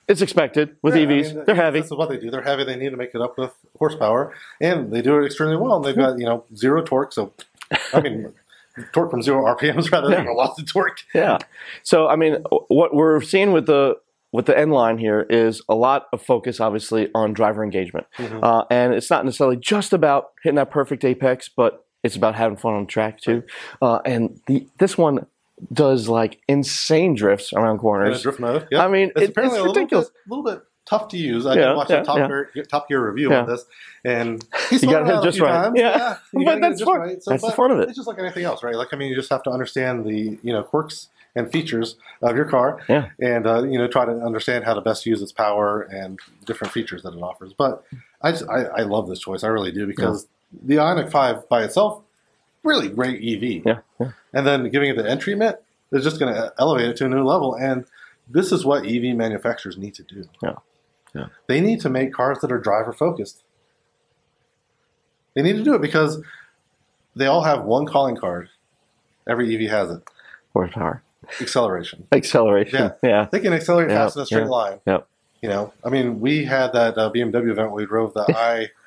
it's 0.07 0.21
expected 0.21 0.75
with 0.83 0.95
Yeah, 0.95 1.01
I 1.01 1.05
EVs. 1.05 1.35
mean, 1.35 1.43
they're 1.45 1.55
heavy. 1.55 1.79
This 1.81 1.91
is 1.91 1.97
what 1.97 2.09
they 2.09 2.17
do. 2.17 2.29
They're 2.31 2.41
heavy. 2.43 2.63
They 2.63 2.75
need 2.75 2.89
to 2.89 2.97
make 2.97 3.11
it 3.15 3.21
up 3.21 3.37
with 3.37 3.51
horsepower, 3.77 4.33
and 4.61 4.91
they 4.91 5.01
do 5.01 5.19
it 5.19 5.25
extremely 5.25 5.55
well. 5.57 5.75
And 5.77 5.85
they've 5.85 5.95
got 5.95 6.17
you 6.19 6.25
know 6.25 6.45
zero 6.55 6.83
torque. 6.83 7.13
So, 7.13 7.33
I 7.93 8.01
mean, 8.01 8.33
torque 8.93 9.11
from 9.11 9.21
zero 9.21 9.45
RPMs 9.45 9.91
rather 9.91 10.09
than 10.09 10.25
Yeah. 10.25 10.31
a 10.31 10.33
lot 10.33 10.59
of 10.59 10.65
torque. 10.71 10.99
Yeah. 11.13 11.37
So 11.83 12.07
I 12.07 12.15
mean, 12.15 12.43
what 12.69 12.93
we're 12.95 13.21
seeing 13.21 13.51
with 13.51 13.65
the 13.67 13.97
with 14.31 14.45
the 14.47 14.57
N 14.57 14.69
line 14.71 14.97
here 14.99 15.25
is 15.29 15.61
a 15.69 15.75
lot 15.75 16.07
of 16.13 16.21
focus, 16.23 16.59
obviously, 16.59 17.09
on 17.15 17.33
driver 17.33 17.63
engagement, 17.63 18.05
Mhm. 18.17 18.43
uh, 18.43 18.65
and 18.71 18.93
it's 18.93 19.09
not 19.09 19.25
necessarily 19.25 19.57
just 19.57 19.91
about 19.93 20.31
hitting 20.43 20.55
that 20.57 20.69
perfect 20.71 21.03
apex, 21.05 21.49
but 21.49 21.83
it's 22.03 22.15
about 22.15 22.33
having 22.35 22.57
fun 22.57 22.73
on 22.75 22.81
the 22.83 22.87
track 22.87 23.19
too. 23.19 23.43
Uh, 23.81 23.99
and 24.05 24.39
the, 24.47 24.67
this 24.79 24.97
one 24.97 25.25
does 25.73 26.07
like 26.07 26.39
insane 26.47 27.15
drifts 27.15 27.53
around 27.53 27.79
corners. 27.79 28.21
drift 28.21 28.39
mode. 28.39 28.67
Yep. 28.71 28.81
I 28.81 28.87
mean, 28.87 29.11
it's 29.15 29.21
it- 29.21 29.29
apparently 29.31 29.57
it's 29.59 29.63
a 29.65 29.67
little 29.67 29.73
ridiculous. 29.81 30.07
bit, 30.09 30.15
little 30.27 30.43
bit 30.43 30.61
tough 30.85 31.07
to 31.09 31.17
use. 31.17 31.45
I 31.45 31.53
Yeah, 31.55 31.67
did 31.67 31.75
watch 31.77 31.89
yeah, 31.89 32.01
a 32.01 32.03
Top, 32.05 32.17
yeah. 32.17 32.27
Gear, 32.27 32.49
Top 32.69 32.87
Gear 32.89 33.07
review 33.09 33.29
Yeah. 33.31 33.41
on 33.41 33.47
this, 33.47 33.65
and 34.03 34.43
he's 34.69 34.81
You 34.83 34.89
thrown 34.89 35.05
gotta 35.05 35.13
it 35.13 35.15
hit 35.17 35.23
just 35.23 35.39
right. 35.39 35.51
times. 35.51 35.73
Yeah. 35.77 36.17
you 36.33 36.45
But 36.45 36.61
that's 36.61 36.81
fun. 36.81 36.99
right. 36.99 37.21
So, 37.23 37.31
That's 37.31 37.43
the 37.43 37.51
fun 37.51 37.71
of 37.71 37.79
it. 37.79 37.89
It's 37.89 37.95
just 37.97 38.07
like 38.07 38.17
anything 38.19 38.43
else, 38.45 38.63
right? 38.63 38.75
Like 38.75 38.87
I 38.93 38.97
mean, 38.97 39.09
you 39.09 39.15
just 39.15 39.29
have 39.29 39.43
to 39.43 39.51
understand 39.51 40.05
the 40.05 40.39
you 40.41 40.53
know 40.53 40.63
quirks 40.63 41.09
and 41.35 41.51
features 41.51 41.95
of 42.23 42.35
your 42.35 42.45
car, 42.45 42.79
Yeah. 42.89 43.09
and 43.21 43.45
uh, 43.45 43.63
you 43.63 43.77
know 43.77 43.87
try 43.87 44.03
to 44.05 44.11
understand 44.11 44.63
how 44.65 44.73
to 44.73 44.81
best 44.81 45.05
use 45.05 45.21
its 45.21 45.31
power 45.31 45.81
and 45.81 46.17
different 46.45 46.73
features 46.73 47.03
that 47.03 47.13
it 47.13 47.21
offers. 47.21 47.53
But 47.53 47.83
I 48.23 48.31
just 48.31 48.49
I, 48.49 48.63
I 48.63 48.81
love 48.81 49.07
this 49.07 49.19
choice. 49.19 49.43
I 49.43 49.47
really 49.49 49.71
do 49.71 49.85
because 49.85 50.27
the 50.63 50.77
Ioniq 50.77 51.11
Five 51.11 51.47
by 51.49 51.63
itself, 51.63 52.01
really 52.63 52.89
great 52.89 53.15
EV. 53.21 53.63
Yeah. 53.65 53.79
yeah. 53.99 54.11
and 54.33 54.45
then 54.45 54.69
giving 54.69 54.89
it 54.89 54.97
the 54.97 55.09
N 55.09 55.17
treatment 55.19 55.57
is 55.91 56.03
just 56.03 56.19
going 56.19 56.33
to 56.33 56.53
elevate 56.59 56.87
it 56.89 56.97
to 56.97 57.05
a 57.05 57.09
new 57.09 57.23
level. 57.23 57.55
And 57.55 57.85
this 58.29 58.51
is 58.51 58.63
what 58.65 58.85
EV 58.85 59.15
manufacturers 59.15 59.77
need 59.77 59.95
to 59.95 60.03
do. 60.03 60.25
Yeah. 60.43 60.53
Yeah. 61.15 61.25
They 61.47 61.61
need 61.61 61.81
to 61.81 61.89
make 61.89 62.13
cars 62.13 62.39
that 62.41 62.51
are 62.51 62.59
driver 62.59 62.93
focused. 62.93 63.43
They 65.35 65.41
need 65.41 65.57
to 65.57 65.63
do 65.63 65.73
it 65.73 65.81
because 65.81 66.21
they 67.15 67.25
all 67.25 67.41
have 67.43 67.63
one 67.63 67.85
calling 67.85 68.15
card. 68.15 68.49
Every 69.27 69.53
EV 69.55 69.69
has 69.71 69.91
it. 69.91 70.01
Horsepower, 70.53 71.03
Acceleration. 71.39 72.07
acceleration. 72.11 72.79
Yeah. 72.79 72.91
Yeah. 73.09 73.27
They 73.31 73.39
can 73.39 73.53
accelerate 73.53 73.89
Yeah, 73.91 74.05
fast 74.05 74.15
in 74.17 74.21
a 74.23 74.25
straight 74.25 74.41
yeah, 74.41 74.47
line. 74.47 74.79
yeah. 74.85 74.97
You 75.41 75.49
know, 75.49 75.73
I 75.85 75.89
mean, 75.89 76.19
we 76.19 76.43
had 76.45 76.73
that 76.73 76.97
uh, 76.97 77.11
BMW 77.11 77.51
event 77.51 77.71
where 77.71 77.83
we 77.83 77.85
drove 77.85 78.13
the 78.13 78.25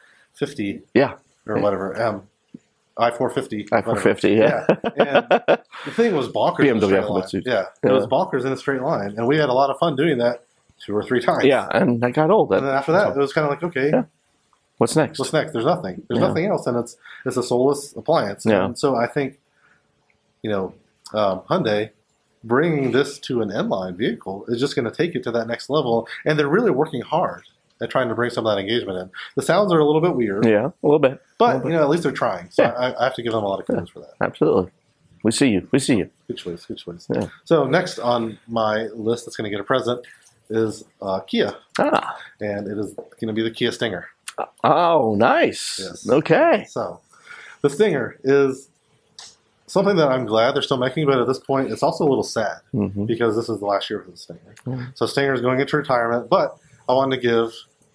i50 0.41 0.83
Yeah. 0.95 1.15
or 1.47 1.59
whatever 1.61 1.95
M. 1.95 2.29
I 2.99 3.11
four 3.11 3.31
fifty. 3.31 3.67
I-450, 3.73 4.37
yeah. 4.37 4.67
And 4.97 5.27
the 5.85 5.91
thing 5.93 6.15
was 6.15 6.29
bonkers. 6.29 6.61
in 6.69 6.77
a 6.77 6.81
BMW 6.81 6.83
alphabet 6.97 7.11
line. 7.11 7.29
soup. 7.29 7.45
Yeah, 7.47 7.65
it 7.83 7.91
was 7.91 8.03
Yeah. 8.05 8.09
bonkers 8.19 8.45
in 8.45 8.53
a 8.53 8.57
straight 8.57 8.83
line, 8.83 9.15
and 9.17 9.27
we 9.27 9.37
had 9.39 9.49
a 9.49 9.53
lot 9.55 9.71
of 9.71 9.79
fun 9.79 9.97
doing 9.97 10.19
that 10.19 10.45
two 10.85 10.95
or 10.95 11.03
three 11.03 11.21
times. 11.21 11.45
yeah, 11.45 11.69
and 11.73 12.05
I 12.05 12.11
got 12.11 12.31
old. 12.31 12.53
And 12.53 12.67
then 12.67 12.75
after 12.75 12.93
that, 12.93 13.11
it 13.17 13.17
was 13.19 13.33
kind 13.33 13.45
of 13.47 13.51
like, 13.51 13.63
okay, 13.63 13.89
Yeah. 13.91 14.05
What's 14.79 14.97
next? 14.97 15.19
what's 15.21 15.33
next? 15.33 15.53
There's 15.53 15.65
nothing. 15.65 16.03
There's 16.09 16.21
Yeah. 16.21 16.27
nothing 16.29 16.47
else, 16.47 16.67
and 16.67 16.77
it's 16.77 16.97
it's 17.25 17.37
a 17.37 17.43
soulless 17.43 17.95
appliance. 17.97 18.45
Yeah. 18.45 18.65
And 18.65 18.79
so 18.79 18.97
I 18.97 19.07
think, 19.07 19.39
you 20.43 20.51
know, 20.51 20.75
um, 21.15 21.41
Hyundai 21.49 21.91
bringing 22.45 22.91
this 22.91 23.19
to 23.21 23.41
an 23.43 23.53
N-line 23.53 23.97
vehicle 23.97 24.45
is 24.49 24.59
just 24.61 24.75
going 24.75 24.85
to 24.85 24.91
take 24.91 25.15
it 25.15 25.23
to 25.23 25.31
that 25.31 25.47
next 25.47 25.71
level, 25.71 26.09
and 26.27 26.37
they're 26.39 26.49
really 26.49 26.73
working 26.73 27.01
hard 27.03 27.45
at 27.83 27.91
trying 27.91 28.09
to 28.09 28.15
bring 28.15 28.31
some 28.31 28.47
of 28.47 28.55
that 28.57 28.61
engagement 28.61 28.99
in. 28.99 29.11
The 29.37 29.43
sounds 29.43 29.73
are 29.73 29.79
a 29.79 29.85
little 29.85 30.01
bit 30.01 30.15
weird, 30.15 30.47
Yeah, 30.47 30.67
a 30.67 30.73
little 30.87 30.99
bit. 30.99 31.21
but 31.39 31.65
you 31.65 31.71
know, 31.73 31.83
at 31.83 31.89
least 31.91 32.05
they're 32.05 32.13
trying. 32.13 32.51
So 32.51 32.63
Yeah. 32.63 32.71
I, 32.73 33.01
I 33.01 33.05
have 33.05 33.15
to 33.17 33.23
give 33.23 33.33
them 33.33 33.45
a 33.45 33.49
lot 33.49 33.61
of 33.61 33.67
kudos 33.67 33.89
for 33.91 34.01
that. 34.01 34.15
Absolutely. 34.21 34.71
We 35.25 35.31
see 35.31 35.49
you. 35.49 35.69
We 35.73 35.79
see 35.79 35.97
you. 35.97 36.11
Good 36.29 36.39
choice. 36.39 36.65
Good 36.67 36.79
choice. 36.79 37.07
Yeah. 37.15 37.29
So 37.45 37.67
next 37.67 37.99
on 37.99 38.39
my 38.49 38.85
list 38.95 39.27
that's 39.27 39.37
going 39.37 39.45
to 39.45 39.51
get 39.51 39.61
a 39.61 39.65
present 39.65 40.05
is 40.51 40.85
uh, 41.01 41.21
Kia, 41.21 41.55
Ah. 41.79 42.19
and 42.41 42.67
it 42.69 42.77
is 42.79 42.93
going 42.95 43.29
to 43.29 43.33
be 43.33 43.43
the 43.43 43.51
Kia 43.51 43.73
Stinger. 43.73 44.09
Oh, 44.65 45.15
nice. 45.17 45.79
Yes. 45.83 46.09
Okay. 46.09 46.67
So, 46.69 47.01
the 47.63 47.71
Stinger 47.71 48.19
is 48.25 48.69
something 49.67 49.97
that 49.97 50.09
I'm 50.09 50.27
glad 50.27 50.55
they're 50.55 50.63
still 50.63 50.77
making, 50.79 51.07
but 51.07 51.19
at 51.21 51.27
this 51.27 51.39
point, 51.39 51.71
it's 51.71 51.83
also 51.83 52.05
a 52.05 52.09
little 52.09 52.25
sad 52.25 52.59
hmm 52.73 53.05
because 53.07 53.37
this 53.37 53.49
is 53.49 53.61
the 53.61 53.65
last 53.67 53.89
year 53.89 54.01
for 54.03 54.11
the 54.11 54.17
Stinger. 54.17 54.55
Mhm. 54.67 54.97
So, 54.99 55.07
Stinger 55.07 55.33
is 55.35 55.41
going 55.41 55.61
into 55.61 55.77
retirement, 55.77 56.29
but 56.29 56.59
I 56.89 56.93
wanted 56.95 57.17
to 57.17 57.23
give 57.23 57.53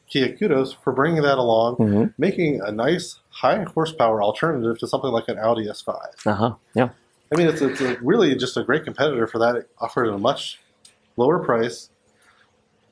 Kia 0.10 0.36
kudos 0.36 0.74
for 0.74 0.94
bringing 0.94 1.22
that 1.24 1.38
along, 1.38 1.76
hmm 1.76 2.06
making 2.18 2.62
a 2.62 2.72
nice 2.72 3.20
high 3.30 3.64
horsepower 3.64 4.24
alternative 4.24 4.78
to 4.80 4.88
something 4.88 5.12
like 5.12 5.28
an 5.28 5.38
Audi 5.38 5.68
S5. 5.68 5.98
Uh 6.26 6.34
huh. 6.34 6.56
Yeah. 6.74 6.90
I 7.34 7.38
mean, 7.38 7.48
it's, 7.48 7.62
it's 7.62 7.82
really 8.02 8.36
just 8.36 8.56
a 8.56 8.64
great 8.64 8.86
competitor 8.86 9.28
for 9.28 9.38
that, 9.40 9.56
It 9.58 9.70
offered 9.80 10.08
at 10.08 10.14
a 10.14 10.18
much 10.18 10.60
lower 11.18 11.40
price. 11.40 11.90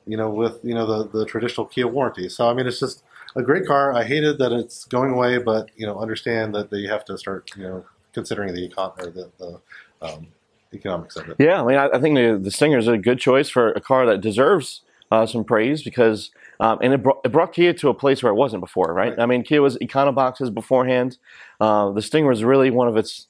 You 0.06 0.16
know, 0.16 0.30
with 0.30 0.60
you 0.62 0.74
know 0.74 0.86
the 0.86 1.18
the 1.18 1.24
traditional 1.24 1.66
Kia 1.66 1.88
warranty. 1.88 2.28
So 2.28 2.48
I 2.48 2.54
mean, 2.54 2.66
it's 2.66 2.78
just 2.78 3.02
a 3.34 3.42
great 3.42 3.66
car. 3.66 3.92
I 3.92 4.04
hated 4.04 4.38
that 4.38 4.52
it's 4.52 4.84
going 4.84 5.12
away, 5.12 5.38
but 5.38 5.70
you 5.76 5.86
know, 5.86 5.98
understand 5.98 6.54
that 6.54 6.70
they 6.70 6.84
have 6.84 7.04
to 7.06 7.18
start 7.18 7.50
you 7.56 7.64
know 7.64 7.84
considering 8.12 8.54
the 8.54 8.68
econ 8.68 8.98
or 8.98 9.10
the, 9.10 9.30
the 9.38 9.60
um, 10.00 10.28
economics 10.72 11.16
of 11.16 11.28
it. 11.28 11.36
Yeah. 11.38 11.62
I 11.62 11.66
mean, 11.66 11.76
I, 11.76 11.88
I 11.88 12.00
think 12.00 12.16
the, 12.16 12.38
the 12.42 12.50
Stinger 12.50 12.78
is 12.78 12.88
a 12.88 12.98
good 12.98 13.18
choice 13.18 13.48
for 13.48 13.72
a 13.72 13.80
car 13.80 14.06
that 14.06 14.20
deserves 14.20 14.82
uh, 15.10 15.26
some 15.26 15.44
praise 15.44 15.82
because, 15.82 16.30
um, 16.60 16.78
and 16.82 16.92
it 16.94 17.02
brought, 17.02 17.20
it 17.24 17.32
brought 17.32 17.52
Kia 17.52 17.72
to 17.74 17.88
a 17.88 17.94
place 17.94 18.22
where 18.22 18.32
it 18.32 18.36
wasn't 18.36 18.60
before, 18.60 18.92
right? 18.92 19.10
Right. 19.10 19.18
I 19.20 19.26
mean, 19.26 19.42
Kia 19.42 19.60
was 19.62 19.76
Econoboxes 19.78 20.52
beforehand. 20.52 21.18
Uh, 21.60 21.90
the 21.92 22.02
Stinger 22.02 22.28
was 22.28 22.42
really 22.44 22.70
one 22.70 22.88
of 22.88 22.96
its 22.96 23.26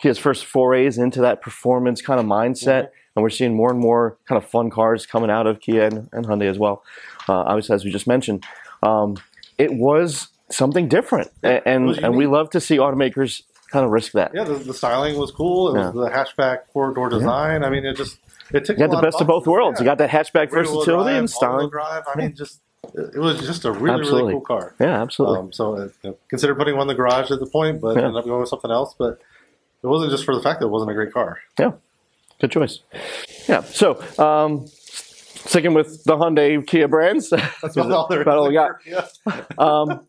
Kia's 0.00 0.18
first 0.18 0.44
forays 0.46 0.96
into 0.98 1.20
that 1.22 1.42
performance 1.42 2.00
kind 2.02 2.20
of 2.20 2.26
mindset. 2.26 2.84
Mhm. 2.84 2.88
And 3.16 3.22
we're 3.24 3.30
seeing 3.30 3.54
more 3.56 3.70
and 3.70 3.80
more 3.80 4.16
kind 4.26 4.40
of 4.40 4.48
fun 4.48 4.70
cars 4.70 5.04
coming 5.06 5.28
out 5.28 5.48
of 5.48 5.58
Kia 5.60 5.82
and, 5.86 6.08
and 6.12 6.24
Hyundai 6.24 6.48
as 6.48 6.56
well. 6.56 6.84
Uh, 7.28 7.32
obviously, 7.32 7.74
as 7.74 7.84
we 7.84 7.90
just 7.90 8.06
mentioned, 8.06 8.44
um, 8.84 9.16
it 9.58 9.72
was 9.74 10.28
something 10.50 10.86
different, 10.88 11.30
Yeah, 11.42 11.60
and 11.66 11.90
and 11.98 12.16
we 12.16 12.26
love 12.28 12.48
to 12.50 12.60
see 12.60 12.76
automakers 12.78 13.42
kind 13.72 13.84
of 13.84 13.90
risk 13.90 14.12
that. 14.12 14.30
Yeah, 14.34 14.44
the, 14.44 14.54
the 14.54 14.72
styling 14.72 15.18
was 15.18 15.32
cool. 15.32 15.74
It 15.74 15.78
was 15.80 15.92
the 15.94 16.08
hatchback 16.10 16.58
four 16.72 16.94
door 16.94 17.08
design. 17.08 17.64
I 17.64 17.70
mean, 17.70 17.84
it 17.84 17.96
just 17.96 18.18
it 18.52 18.64
took 18.64 18.78
You 18.78 18.86
got 18.86 18.94
the 18.94 19.02
best 19.02 19.20
of 19.20 19.26
both 19.26 19.46
worlds. 19.48 19.80
You 19.80 19.84
got 19.84 19.98
that 19.98 20.10
hatchback 20.10 20.50
versatility 20.50 21.10
drive, 21.10 21.16
and 21.18 21.28
styling. 21.28 21.70
drive. 21.70 22.04
I 22.14 22.16
mean, 22.16 22.34
just 22.36 22.60
it 22.94 23.18
was 23.18 23.40
just 23.46 23.64
a 23.64 23.72
really 23.72 24.00
Absolutely. 24.00 24.20
really 24.22 24.32
cool 24.34 24.40
car. 24.42 24.74
Yeah, 24.80 25.02
absolutely. 25.02 25.38
Um, 25.40 25.52
so 25.52 25.76
uh, 25.76 25.88
you 26.02 26.10
know, 26.10 26.16
consider 26.28 26.54
putting 26.54 26.74
one 26.76 26.82
in 26.82 26.88
the 26.88 26.94
garage 26.94 27.30
at 27.30 27.40
the 27.40 27.46
point, 27.46 27.80
but 27.80 27.96
Yeah. 27.96 28.02
ended 28.06 28.16
up 28.16 28.24
going 28.24 28.40
with 28.40 28.48
something 28.48 28.70
else. 28.70 28.94
But 28.98 29.20
it 29.82 29.86
wasn't 29.86 30.10
just 30.10 30.24
for 30.24 30.34
the 30.34 30.42
fact 30.42 30.60
that 30.60 30.66
it 30.66 30.70
wasn't 30.70 30.90
a 30.90 30.94
great 30.94 31.12
car. 31.12 31.38
Yeah, 31.58 31.72
good 32.40 32.50
choice. 32.50 32.80
Yeah. 33.48 33.62
So, 33.62 34.02
um, 34.18 34.66
sticking 34.68 35.74
with 35.74 36.04
the 36.04 36.16
Hyundai 36.16 36.64
Kia 36.66 36.88
brands, 36.88 37.30
That's 37.62 37.76
about 37.76 37.90
all 37.90 38.06
there 38.08 38.20
about 38.22 38.38
all 38.38 38.48
we 38.48 38.54
got. 38.54 38.72
Yeah. 38.86 39.06
Um, 39.58 40.06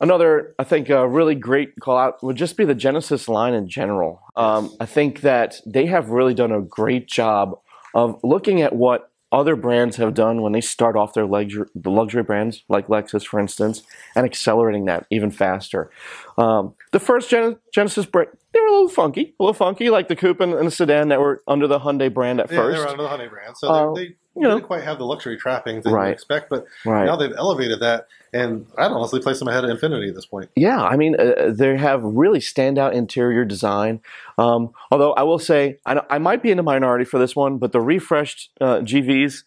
another, 0.00 0.54
I 0.58 0.64
think, 0.64 0.88
a 0.90 1.06
really 1.06 1.34
great 1.34 1.78
call 1.80 1.96
out 1.98 2.22
would 2.22 2.36
just 2.36 2.56
be 2.56 2.64
the 2.64 2.74
Genesis 2.74 3.28
line 3.28 3.54
in 3.54 3.68
general. 3.68 4.22
Um, 4.36 4.74
I 4.80 4.86
think 4.86 5.20
that 5.20 5.60
they 5.66 5.86
have 5.86 6.10
really 6.10 6.34
done 6.34 6.52
a 6.52 6.60
great 6.62 7.06
job 7.08 7.58
of 7.94 8.18
looking 8.22 8.62
at 8.62 8.74
what 8.74 9.10
other 9.32 9.56
brands 9.56 9.96
have 9.96 10.14
done 10.14 10.40
when 10.42 10.52
they 10.52 10.60
start 10.60 10.96
off 10.96 11.12
their 11.14 11.26
luxury, 11.26 11.66
the 11.74 11.90
luxury 11.90 12.22
brands, 12.22 12.62
like 12.68 12.86
Lexus, 12.86 13.26
for 13.26 13.40
instance, 13.40 13.82
and 14.14 14.24
accelerating 14.24 14.84
that 14.86 15.06
even 15.10 15.30
faster. 15.30 15.90
Um, 16.38 16.74
the 16.92 17.00
first 17.00 17.28
Gen- 17.30 17.56
Genesis 17.74 18.06
brand, 18.06 18.28
they 18.52 18.60
were 18.60 18.66
a 18.66 18.72
little 18.72 18.88
funky, 18.88 19.34
a 19.38 19.42
little 19.42 19.52
funky, 19.54 19.90
like 19.90 20.08
the 20.08 20.16
coupe 20.16 20.40
and, 20.40 20.54
and 20.54 20.66
the 20.66 20.70
sedan 20.70 21.08
that 21.08 21.20
were 21.20 21.42
under 21.48 21.66
the 21.66 21.80
Hyundai 21.80 22.12
brand 22.12 22.40
at 22.40 22.50
Yeah, 22.50 22.56
first. 22.58 22.76
they 22.76 22.80
were 22.84 22.88
under 22.88 23.02
the 23.02 23.08
Hyundai 23.08 23.28
brand, 23.30 23.56
so 23.56 23.68
Uh, 23.68 23.94
they, 23.94 24.06
they 24.08 24.14
you 24.36 24.42
know. 24.42 24.54
didn't 24.56 24.66
quite 24.66 24.84
have 24.84 24.98
the 24.98 25.04
luxury 25.06 25.36
trappings 25.36 25.84
that 25.84 25.90
Right. 25.90 26.08
you 26.08 26.12
expect. 26.12 26.50
But 26.50 26.66
right. 26.84 27.04
now 27.06 27.16
they've 27.16 27.32
elevated 27.36 27.80
that, 27.80 28.06
and 28.32 28.66
I'd 28.78 28.90
honestly 28.90 29.20
place 29.20 29.38
them 29.38 29.48
ahead 29.48 29.64
of 29.64 29.70
Infiniti 29.70 30.08
at 30.08 30.14
this 30.14 30.26
point. 30.26 30.50
Yeah, 30.54 30.82
I 30.82 30.96
mean, 30.96 31.16
uh, 31.18 31.50
they 31.52 31.76
have 31.76 32.02
really 32.02 32.38
standout 32.40 32.92
interior 32.92 33.44
design. 33.44 34.00
Um, 34.38 34.70
although 34.90 35.12
I 35.14 35.22
will 35.22 35.38
say, 35.38 35.78
I, 35.86 36.00
I 36.10 36.18
might 36.18 36.42
be 36.42 36.50
in 36.50 36.56
the 36.58 36.62
minority 36.62 37.04
for 37.04 37.18
this 37.18 37.34
one, 37.34 37.58
but 37.58 37.72
the 37.72 37.80
refreshed 37.80 38.50
uh, 38.60 38.80
GVs, 38.80 39.44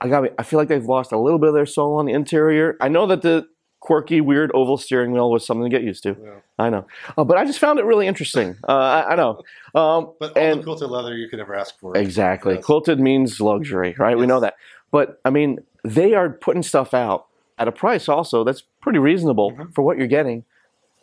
I 0.00 0.08
got, 0.08 0.24
I 0.38 0.42
feel 0.42 0.58
like 0.58 0.68
they've 0.68 0.84
lost 0.84 1.12
a 1.12 1.18
little 1.18 1.38
bit 1.38 1.48
of 1.48 1.54
their 1.54 1.66
soul 1.66 1.96
on 1.98 2.06
the 2.06 2.12
interior. 2.12 2.76
I 2.80 2.88
know 2.88 3.06
that 3.06 3.22
the 3.22 3.46
quirky, 3.84 4.20
weird 4.22 4.50
oval 4.54 4.78
steering 4.78 5.12
wheel 5.12 5.30
was 5.30 5.44
something 5.46 5.64
to 5.64 5.68
get 5.68 5.82
used 5.84 6.02
to. 6.04 6.16
Yeah. 6.22 6.30
I 6.58 6.70
know, 6.70 6.86
uh, 7.18 7.24
but 7.24 7.36
I 7.36 7.44
just 7.44 7.58
found 7.58 7.78
it 7.78 7.84
really 7.84 8.06
interesting. 8.06 8.56
Uh, 8.66 8.72
I, 8.72 9.12
I 9.12 9.14
know. 9.16 9.42
Um, 9.74 10.12
But 10.18 10.36
all 10.36 10.42
And- 10.42 10.60
the 10.60 10.64
quilted 10.64 10.88
leather 10.90 11.14
you 11.14 11.28
could 11.28 11.38
ever 11.40 11.54
ask 11.54 11.78
for. 11.78 11.94
Exactly. 11.96 12.54
Yes. 12.54 12.64
Quilted 12.64 12.98
means 12.98 13.40
luxury, 13.40 13.94
right? 13.98 14.16
We 14.16 14.26
know 14.26 14.40
that. 14.40 14.54
But 14.90 15.20
I 15.24 15.30
mean, 15.30 15.58
they 15.84 16.14
are 16.14 16.30
putting 16.30 16.62
stuff 16.62 16.94
out 16.94 17.26
at 17.58 17.68
a 17.68 17.72
price 17.72 18.08
also 18.08 18.42
that's 18.42 18.62
pretty 18.80 18.98
reasonable 18.98 19.52
Mhm. 19.52 19.74
for 19.74 19.82
what 19.82 19.98
you're 19.98 20.06
getting. 20.06 20.44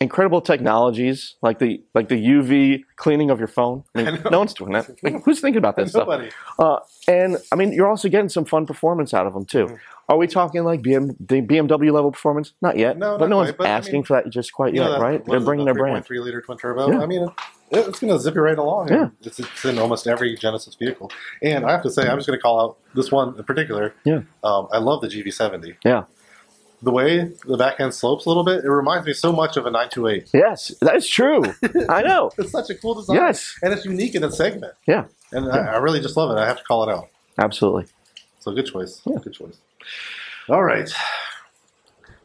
Incredible 0.01 0.41
technologies 0.41 1.35
like 1.43 1.59
the 1.59 1.81
like 1.93 2.09
the 2.09 2.15
UV 2.15 2.83
cleaning 2.95 3.29
of 3.29 3.37
your 3.39 3.47
phone. 3.47 3.83
I 3.95 4.01
I 4.01 4.03
mean, 4.11 4.15
know. 4.23 4.29
no 4.31 4.39
one's 4.39 4.53
doing 4.55 4.73
that. 4.73 4.89
Like, 5.03 5.23
who's 5.23 5.39
thinking 5.39 5.59
about 5.59 5.75
stuff? 5.87 6.07
Nobody. 6.07 6.29
Uh, 6.59 6.79
and 7.07 7.37
I 7.51 7.55
mean, 7.55 7.71
you're 7.71 7.87
also 7.87 8.09
getting 8.09 8.27
some 8.29 8.43
fun 8.45 8.65
performance 8.65 9.13
out 9.13 9.27
of 9.27 9.33
them 9.33 9.45
too. 9.45 9.67
Mhm. 9.67 9.79
Are 10.09 10.17
we 10.17 10.27
talking 10.27 10.63
like 10.63 10.81
BM, 10.81 11.15
the 11.19 11.41
BMW 11.41 11.91
level 11.93 12.11
performance? 12.11 12.53
Not 12.61 12.77
yet. 12.77 12.97
No, 12.97 13.17
but 13.17 13.29
no 13.29 13.37
one's 13.37 13.51
quite, 13.51 13.57
but 13.59 13.67
I 13.67 13.69
asking 13.69 13.93
mean, 13.93 14.03
for 14.03 14.21
that 14.21 14.29
just 14.31 14.51
quite 14.53 14.73
You 14.73 14.81
know 14.81 14.87
yet, 14.89 14.97
that- 14.97 15.01
right? 15.03 15.25
They're 15.25 15.39
bringing 15.39 15.65
the 15.67 15.73
their 15.73 15.83
brand. 15.83 16.03
Three 16.05 16.19
liter 16.19 16.41
twin 16.41 16.57
turbo. 16.57 16.91
Yeah. 16.91 16.99
I 17.01 17.05
mean, 17.05 17.29
it's 17.71 17.99
going 17.99 18.11
to 18.11 18.19
zip 18.19 18.33
you 18.35 18.41
right 18.41 18.57
along. 18.57 18.89
Yeah. 18.89 19.09
It's, 19.21 19.39
it's 19.39 19.63
in 19.65 19.77
almost 19.79 20.07
every 20.07 20.35
Genesis 20.35 20.75
vehicle. 20.75 21.11
And 21.43 21.63
I 21.65 21.71
have 21.71 21.83
to 21.83 21.91
say, 21.91 22.09
I'm 22.09 22.17
just 22.17 22.27
going 22.27 22.37
to 22.37 22.41
call 22.41 22.59
out 22.59 22.77
this 22.95 23.11
one 23.11 23.35
in 23.37 23.43
particular. 23.45 23.93
Yeah. 24.03 24.21
Um, 24.43 24.67
I 24.73 24.79
love 24.79 24.99
the 25.01 25.07
GV70. 25.07 25.75
Yeah. 25.85 26.03
The 26.84 26.91
way 26.91 27.32
the 27.46 27.58
back 27.58 27.80
end 27.80 27.94
slopes 27.94 28.26
a 28.26 28.30
little 28.30 28.44
bit, 28.44 28.63
it 28.65 28.70
reminds 28.70 29.06
me 29.06 29.13
so 29.13 29.32
much 29.32 29.56
of 29.56 29.65
a 29.67 29.72
928. 29.72 30.30
Yes, 30.34 30.74
that 30.82 30.96
is 30.96 31.08
true. 31.08 31.44
I 31.89 32.02
know. 32.02 32.32
It's 32.39 32.52
such 32.52 32.70
a 32.72 32.76
cool 32.76 32.96
design. 32.96 33.17
Yes. 33.17 33.56
And 33.62 33.72
it's 33.72 33.86
unique 33.86 34.15
in 34.15 34.24
its 34.24 34.36
segment. 34.38 34.74
Yeah. 34.88 35.06
And 35.32 35.52
I, 35.52 35.74
I 35.74 35.78
really 35.78 36.00
just 36.02 36.17
love 36.17 36.36
it. 36.36 36.39
I 36.41 36.48
have 36.48 36.58
to 36.58 36.63
call 36.63 36.89
it 36.89 36.91
out. 36.91 37.08
Absolutely. 37.38 37.86
So 38.39 38.52
good 38.54 38.65
choice. 38.65 39.02
Yeah. 39.06 39.17
Good 39.24 39.34
choice. 39.34 39.58
All 40.50 40.63
right. 40.63 40.91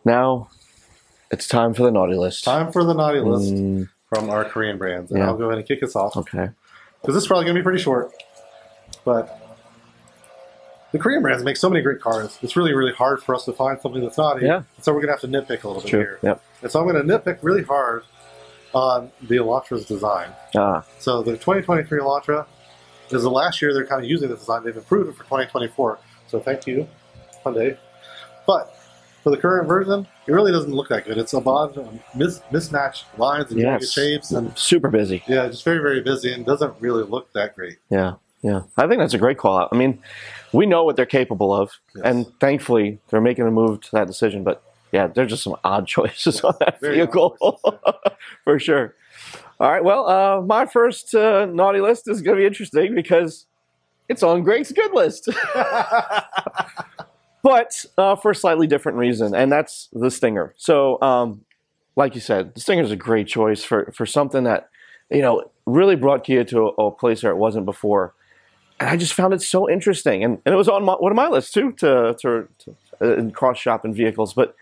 Now, 0.04 0.48
it's 1.30 1.46
time 1.48 1.74
for 1.74 1.82
the 1.82 1.90
naughty 1.90 2.14
list. 2.14 2.44
Time 2.44 2.72
for 2.72 2.84
the 2.84 2.94
naughty 2.94 3.20
list 3.20 3.52
Mm, 3.54 3.88
from 4.08 4.30
our 4.30 4.44
Korean 4.44 4.78
brands. 4.78 5.10
And 5.10 5.20
Yeah. 5.20 5.26
I'll 5.26 5.36
go 5.36 5.46
ahead 5.46 5.58
and 5.58 5.66
kick 5.68 5.82
us 5.82 5.94
off. 5.96 6.16
okay. 6.16 6.48
because 7.02 7.14
this 7.14 7.22
is 7.24 7.26
probably 7.28 7.44
going 7.44 7.54
to 7.56 7.60
be 7.60 7.64
pretty 7.64 7.82
short. 7.82 8.10
But 9.04 9.38
the 10.96 11.02
Korean 11.02 11.22
brands 11.22 11.44
make 11.44 11.56
so 11.56 11.68
many 11.68 11.82
great 11.82 12.00
cars. 12.00 12.38
It's 12.42 12.56
really, 12.56 12.72
really 12.74 12.92
hard 12.92 13.22
for 13.22 13.34
us 13.34 13.44
to 13.44 13.52
find 13.52 13.80
something 13.80 14.02
that's 14.02 14.18
not. 14.18 14.40
Yeah. 14.42 14.62
So 14.80 14.92
we're 14.92 15.00
going 15.00 15.16
to 15.16 15.20
have 15.20 15.20
to 15.20 15.28
nitpick 15.54 15.64
a 15.64 15.68
little 15.68 15.82
bit 15.82 15.90
True. 15.90 16.00
here. 16.00 16.18
Yep. 16.22 16.42
And 16.62 16.70
so 16.70 16.80
I'm 16.80 16.88
going 16.88 17.06
to 17.06 17.18
nitpick 17.18 17.38
really 17.42 17.62
hard 17.62 18.04
on 18.74 19.10
the 19.22 19.36
Elantra's 19.36 19.84
design. 19.86 20.30
Ah, 20.56 20.84
So 20.98 21.22
the 21.22 21.32
2023 21.32 22.00
Elantra 22.00 22.46
is 23.10 23.22
the 23.22 23.30
last 23.30 23.62
year 23.62 23.72
they're 23.72 23.86
kind 23.86 24.02
of 24.02 24.10
using 24.10 24.28
the 24.28 24.36
design. 24.36 24.64
They've 24.64 24.76
improved 24.76 25.08
it 25.10 25.12
for 25.12 25.24
2024. 25.24 25.98
So 26.26 26.40
thank 26.40 26.66
you, 26.66 26.88
Hyundai. 27.44 27.78
But 28.46 28.76
for 29.22 29.30
the 29.30 29.36
current 29.36 29.66
version, 29.66 30.06
it 30.26 30.32
really 30.32 30.52
doesn't 30.52 30.72
look 30.72 30.88
that 30.88 31.04
good. 31.04 31.18
It's 31.18 31.32
a 31.32 31.38
lot 31.38 31.76
of 31.76 32.00
mis- 32.14 32.40
mismatched 32.52 33.06
lines 33.18 33.50
and 33.50 33.60
yes. 33.60 33.90
shapes, 33.92 34.30
and 34.32 34.56
super 34.56 34.88
busy. 34.88 35.22
yeah, 35.26 35.48
just 35.48 35.64
very, 35.64 35.78
very 35.78 36.00
busy, 36.00 36.32
and 36.32 36.44
doesn't 36.46 36.74
really 36.80 37.04
look 37.04 37.32
that 37.32 37.54
great. 37.56 37.78
Yeah, 37.90 38.14
yeah. 38.46 38.62
I 38.76 38.86
think 38.86 39.00
that's 39.00 39.14
a 39.14 39.18
great 39.18 39.38
call 39.38 39.58
out. 39.58 39.68
I 39.72 39.76
mean, 39.76 39.98
we 40.52 40.66
know 40.66 40.84
what 40.84 40.94
they're 40.96 41.04
capable 41.06 41.52
of, 41.52 41.72
Yes. 41.94 42.04
and 42.04 42.26
thankfully 42.40 43.00
they're 43.08 43.20
making 43.20 43.46
a 43.46 43.50
move 43.50 43.80
to 43.82 43.90
that 43.92 44.06
decision. 44.06 44.44
But 44.44 44.62
yeah, 44.92 45.08
there's 45.08 45.30
just 45.30 45.42
some 45.42 45.56
odd 45.64 45.86
choices 45.96 46.42
on 46.42 46.54
that 46.60 46.80
Very 46.80 46.96
vehicle 46.96 47.36
for 48.44 48.58
sure. 48.58 48.94
All 49.58 49.70
right, 49.72 49.82
well, 49.82 50.06
uh, 50.08 50.42
my 50.42 50.66
first 50.66 51.14
uh, 51.14 51.46
naughty 51.46 51.80
list 51.80 52.08
is 52.08 52.22
going 52.22 52.36
to 52.36 52.42
be 52.42 52.46
interesting 52.46 52.94
because 52.94 53.46
it's 54.08 54.22
on 54.22 54.42
Greg's 54.44 54.70
good 54.70 54.92
list. 54.92 55.28
but 57.42 57.84
uh, 57.98 58.16
for 58.16 58.30
a 58.30 58.34
slightly 58.34 58.66
different 58.66 58.98
reason, 58.98 59.34
and 59.34 59.50
that's 59.50 59.88
the 59.92 60.10
Stinger. 60.10 60.54
So, 60.56 61.00
um, 61.02 61.42
like 61.96 62.14
you 62.14 62.20
said, 62.20 62.54
the 62.54 62.60
Stinger 62.60 62.82
is 62.82 62.90
a 62.90 62.96
great 62.96 63.26
choice 63.26 63.64
for 63.64 63.90
for 63.94 64.04
something 64.06 64.44
that 64.44 64.68
you 65.10 65.22
know 65.22 65.44
really 65.64 65.96
brought 65.96 66.24
Kia 66.24 66.44
to 66.44 66.68
a, 66.78 66.86
a 66.86 66.90
place 66.90 67.22
where 67.22 67.32
it 67.32 67.36
wasn't 67.36 67.64
before. 67.64 68.14
And 68.78 68.90
I 68.90 68.96
just 68.96 69.14
found 69.14 69.32
it 69.32 69.40
so 69.42 69.70
interesting, 69.70 70.22
and, 70.22 70.38
and 70.44 70.52
it 70.54 70.56
was 70.56 70.68
on 70.68 70.84
my, 70.84 70.92
one 70.94 71.10
of 71.10 71.16
my 71.16 71.28
lists 71.28 71.50
too 71.50 71.72
to 71.72 72.14
to, 72.20 72.48
to 72.58 72.76
uh, 73.00 73.30
cross 73.30 73.58
shop 73.58 73.84
in 73.84 73.94
vehicles. 73.94 74.34
But 74.34 74.54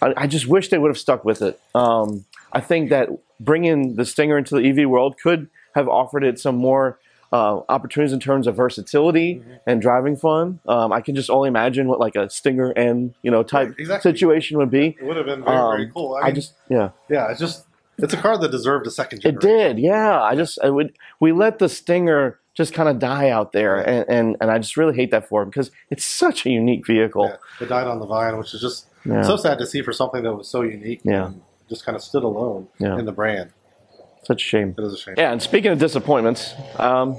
I, 0.00 0.14
I 0.16 0.26
just 0.26 0.46
wish 0.46 0.68
they 0.68 0.78
would 0.78 0.88
have 0.90 0.98
stuck 0.98 1.24
with 1.24 1.42
it. 1.42 1.60
Um, 1.74 2.24
I 2.52 2.60
think 2.60 2.90
that 2.90 3.08
bringing 3.40 3.96
the 3.96 4.04
Stinger 4.04 4.38
into 4.38 4.54
the 4.54 4.68
EV 4.68 4.88
world 4.88 5.16
could 5.20 5.48
have 5.74 5.88
offered 5.88 6.22
it 6.24 6.38
some 6.38 6.56
more 6.56 6.98
uh, 7.32 7.60
opportunities 7.68 8.12
in 8.12 8.20
terms 8.20 8.46
of 8.46 8.54
versatility 8.54 9.36
Mhm. 9.44 9.58
and 9.66 9.82
driving 9.82 10.16
fun. 10.16 10.60
Um, 10.68 10.92
I 10.92 11.00
can 11.00 11.16
just 11.16 11.28
only 11.28 11.48
imagine 11.48 11.88
what 11.88 11.98
like 11.98 12.14
a 12.14 12.30
Stinger 12.30 12.72
N 12.76 13.14
you 13.22 13.30
know 13.32 13.42
type 13.42 13.70
Right, 13.70 13.78
exactly. 13.80 14.12
situation 14.12 14.56
would 14.58 14.70
be. 14.70 14.96
It 15.00 15.02
would 15.04 15.16
have 15.16 15.26
been 15.26 15.42
very, 15.44 15.56
very 15.56 15.84
Um, 15.86 15.90
cool. 15.92 16.14
I, 16.14 16.20
I 16.20 16.24
mean, 16.26 16.34
just 16.36 16.54
yeah. 16.68 16.90
yeah, 17.08 17.30
it's 17.32 17.40
just 17.40 17.64
it's 17.98 18.14
a 18.14 18.16
car 18.18 18.38
that 18.38 18.50
deserved 18.52 18.86
a 18.86 18.90
second 18.90 19.24
It 19.24 19.40
did, 19.40 19.78
yeah. 19.80 20.22
I 20.22 20.36
just 20.36 20.58
I 20.62 20.70
would 20.70 20.92
we 21.18 21.32
let 21.32 21.58
the 21.58 21.68
stinger 21.68 22.38
just 22.56 22.72
kind 22.74 22.88
of 22.88 22.98
die 22.98 23.28
out 23.30 23.52
there, 23.52 23.76
and, 23.76 24.08
and 24.08 24.36
and 24.40 24.50
I 24.50 24.58
just 24.58 24.76
really 24.76 24.94
hate 24.96 25.10
that 25.10 25.28
for 25.28 25.42
him 25.42 25.50
because 25.50 25.70
it's 25.90 26.04
such 26.04 26.46
a 26.46 26.50
unique 26.50 26.86
vehicle. 26.86 27.26
Yeah, 27.26 27.64
it 27.66 27.68
died 27.68 27.86
on 27.86 27.98
the 28.00 28.06
vine, 28.06 28.36
which 28.38 28.54
is 28.54 28.60
just 28.60 28.86
Yeah, 29.04 29.22
so 29.22 29.36
sad 29.36 29.58
to 29.58 29.66
see 29.66 29.82
for 29.82 29.92
something 29.92 30.22
that 30.22 30.32
was 30.34 30.48
so 30.48 30.62
unique. 30.62 31.00
Yeah. 31.04 31.26
and 31.26 31.42
just 31.68 31.84
kind 31.84 31.94
of 31.96 32.02
stood 32.02 32.22
alone 32.24 32.68
Yeah. 32.78 32.98
in 32.98 33.04
the 33.06 33.12
brand. 33.12 33.50
such 34.24 34.42
a 34.42 34.46
shame. 34.46 34.74
It 34.76 34.82
is 34.82 34.92
a 34.94 34.96
shame. 34.96 35.14
Yeah, 35.18 35.30
and 35.32 35.40
speaking 35.42 35.70
of 35.70 35.78
disappointments, 35.78 36.54
um, 36.76 37.16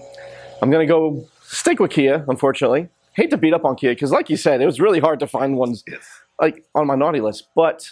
I'm 0.61 0.69
gonna 0.71 0.85
go 0.85 1.25
stick 1.43 1.79
with 1.79 1.91
Kia. 1.91 2.25
Unfortunately, 2.27 2.89
hate 3.13 3.29
to 3.29 3.37
beat 3.37 3.53
up 3.53 3.63
on 3.63 3.75
Kia 3.77 3.91
because, 3.91 4.11
like 4.11 4.29
you 4.29 4.37
said, 4.37 4.59
it 4.61 4.65
was 4.65 4.79
really 4.81 4.99
hard 4.99 5.19
to 5.19 5.27
find 5.27 5.55
ones 5.57 5.83
Yes. 5.87 6.03
like 6.41 6.65
on 6.75 6.85
my 6.87 6.95
naughty 6.95 7.21
list. 7.21 7.47
But 7.55 7.89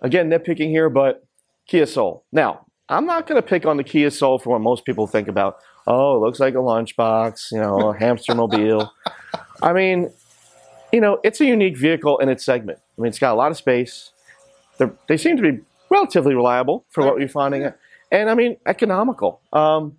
again, 0.00 0.30
nitpicking 0.30 0.68
here, 0.70 0.88
but 0.88 1.24
Kia 1.66 1.84
Soul. 1.86 2.24
Now, 2.32 2.64
I'm 2.88 3.04
not 3.04 3.26
going 3.26 3.40
to 3.40 3.46
pick 3.46 3.66
on 3.66 3.76
the 3.76 3.84
Kia 3.84 4.10
Soul 4.10 4.38
for 4.38 4.50
what 4.50 4.60
most 4.62 4.86
people 4.86 5.06
think 5.06 5.28
about. 5.28 5.58
Oh, 5.90 6.16
it 6.16 6.20
looks 6.20 6.38
like 6.38 6.52
a 6.52 6.58
lunchbox, 6.58 7.50
you 7.50 7.58
know, 7.58 7.90
a 7.90 7.98
hamster 7.98 8.34
mobile. 8.34 8.92
I 9.62 9.72
mean, 9.72 10.12
you 10.92 11.00
know, 11.00 11.18
it's 11.24 11.40
a 11.40 11.46
unique 11.46 11.78
vehicle 11.78 12.18
in 12.18 12.28
its 12.28 12.44
segment. 12.44 12.78
I 12.78 13.00
mean, 13.00 13.08
it's 13.08 13.18
got 13.18 13.32
a 13.32 13.36
lot 13.36 13.50
of 13.50 13.56
space. 13.56 14.10
They're, 14.76 14.92
they 15.06 15.16
seem 15.16 15.38
to 15.38 15.42
be 15.42 15.60
relatively 15.88 16.34
reliable 16.34 16.84
for 16.90 17.04
what 17.06 17.18
you're 17.18 17.28
finding, 17.28 17.62
it 17.62 17.78
and 18.12 18.28
I 18.28 18.34
mean, 18.34 18.58
economical. 18.66 19.40
Um, 19.50 19.96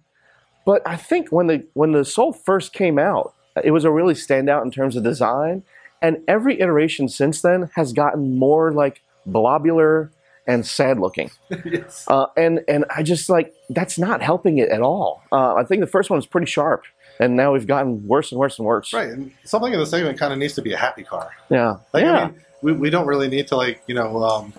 but 0.64 0.88
I 0.88 0.96
think 0.96 1.32
when 1.32 1.48
the 1.48 1.66
when 1.74 1.92
the 1.92 2.06
Soul 2.06 2.34
first 2.34 2.72
came 2.72 3.00
out, 3.00 3.34
it 3.64 3.72
was 3.72 3.84
a 3.84 3.92
really 3.92 4.14
standout 4.14 4.64
in 4.64 4.70
terms 4.70 4.96
of 4.96 5.04
design, 5.04 5.64
and 6.04 6.18
every 6.28 6.62
iteration 6.62 7.10
since 7.10 7.42
then 7.42 7.72
has 7.76 7.94
gotten 7.94 8.38
more 8.38 8.72
like 8.72 9.02
blobular 9.28 10.12
and 10.50 10.66
sad 10.66 11.00
looking. 11.00 11.32
yes. 11.66 12.06
Uh, 12.08 12.26
and 12.36 12.62
and 12.68 12.84
I 12.96 13.04
just 13.04 13.30
like 13.30 13.54
that's 13.70 13.98
not 13.98 14.22
helping 14.22 14.58
it 14.58 14.70
at 14.70 14.82
all. 14.82 15.22
Uh, 15.32 15.54
I 15.56 15.64
think 15.64 15.82
the 15.82 15.88
first 15.88 16.10
one 16.10 16.18
was 16.18 16.26
pretty 16.26 16.48
sharp, 16.48 16.84
and 17.20 17.36
now 17.36 17.54
we've 17.54 17.68
gotten 17.68 18.06
worse 18.08 18.32
and 18.32 18.40
worse 18.40 18.58
and 18.60 18.66
worse. 18.66 18.92
Right, 18.94 19.10
and 19.10 19.32
something 19.46 19.72
in 19.72 19.80
the 19.80 19.86
segment 19.86 20.18
kind 20.20 20.34
of 20.34 20.40
needs 20.40 20.56
to 20.56 20.62
be 20.62 20.74
a 20.74 20.78
happy 20.78 21.04
car. 21.04 21.30
Yeah. 21.50 21.78
Like, 21.94 22.04
yeah. 22.04 22.18
I 22.18 22.26
mean, 22.28 22.42
we, 22.62 22.72
we 22.74 22.90
don't 22.90 23.08
really 23.08 23.30
need 23.30 23.48
to 23.50 23.56
like 23.56 23.82
you 23.88 23.96
know, 23.96 24.24
um, 24.24 24.54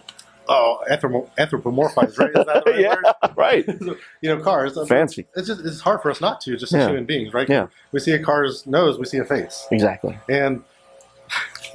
oh, 0.48 0.78
anthropo- 0.90 1.28
anthropomorphize, 1.38 2.18
right? 2.18 2.30
Is 2.30 2.46
that 2.46 2.64
the 2.64 2.72
right 3.36 3.64
yeah. 3.66 3.76
Right. 3.92 3.96
you 4.22 4.28
know, 4.34 4.40
cars. 4.42 4.76
I 4.78 4.82
mean, 4.82 4.88
Fancy. 4.88 5.26
It's 5.36 5.48
just 5.48 5.60
it's 5.64 5.80
hard 5.80 6.00
for 6.02 6.10
us 6.10 6.20
not 6.20 6.40
to, 6.42 6.56
just 6.56 6.72
as 6.72 6.80
Yeah. 6.80 6.88
human 6.88 7.04
beings, 7.04 7.34
right? 7.34 7.48
Yeah. 7.48 7.66
We 7.92 8.00
see 8.00 8.12
a 8.12 8.22
car's 8.22 8.66
nose, 8.66 8.98
we 8.98 9.04
see 9.06 9.18
a 9.18 9.24
face, 9.24 9.66
Exactly. 9.70 10.18
and 10.28 10.62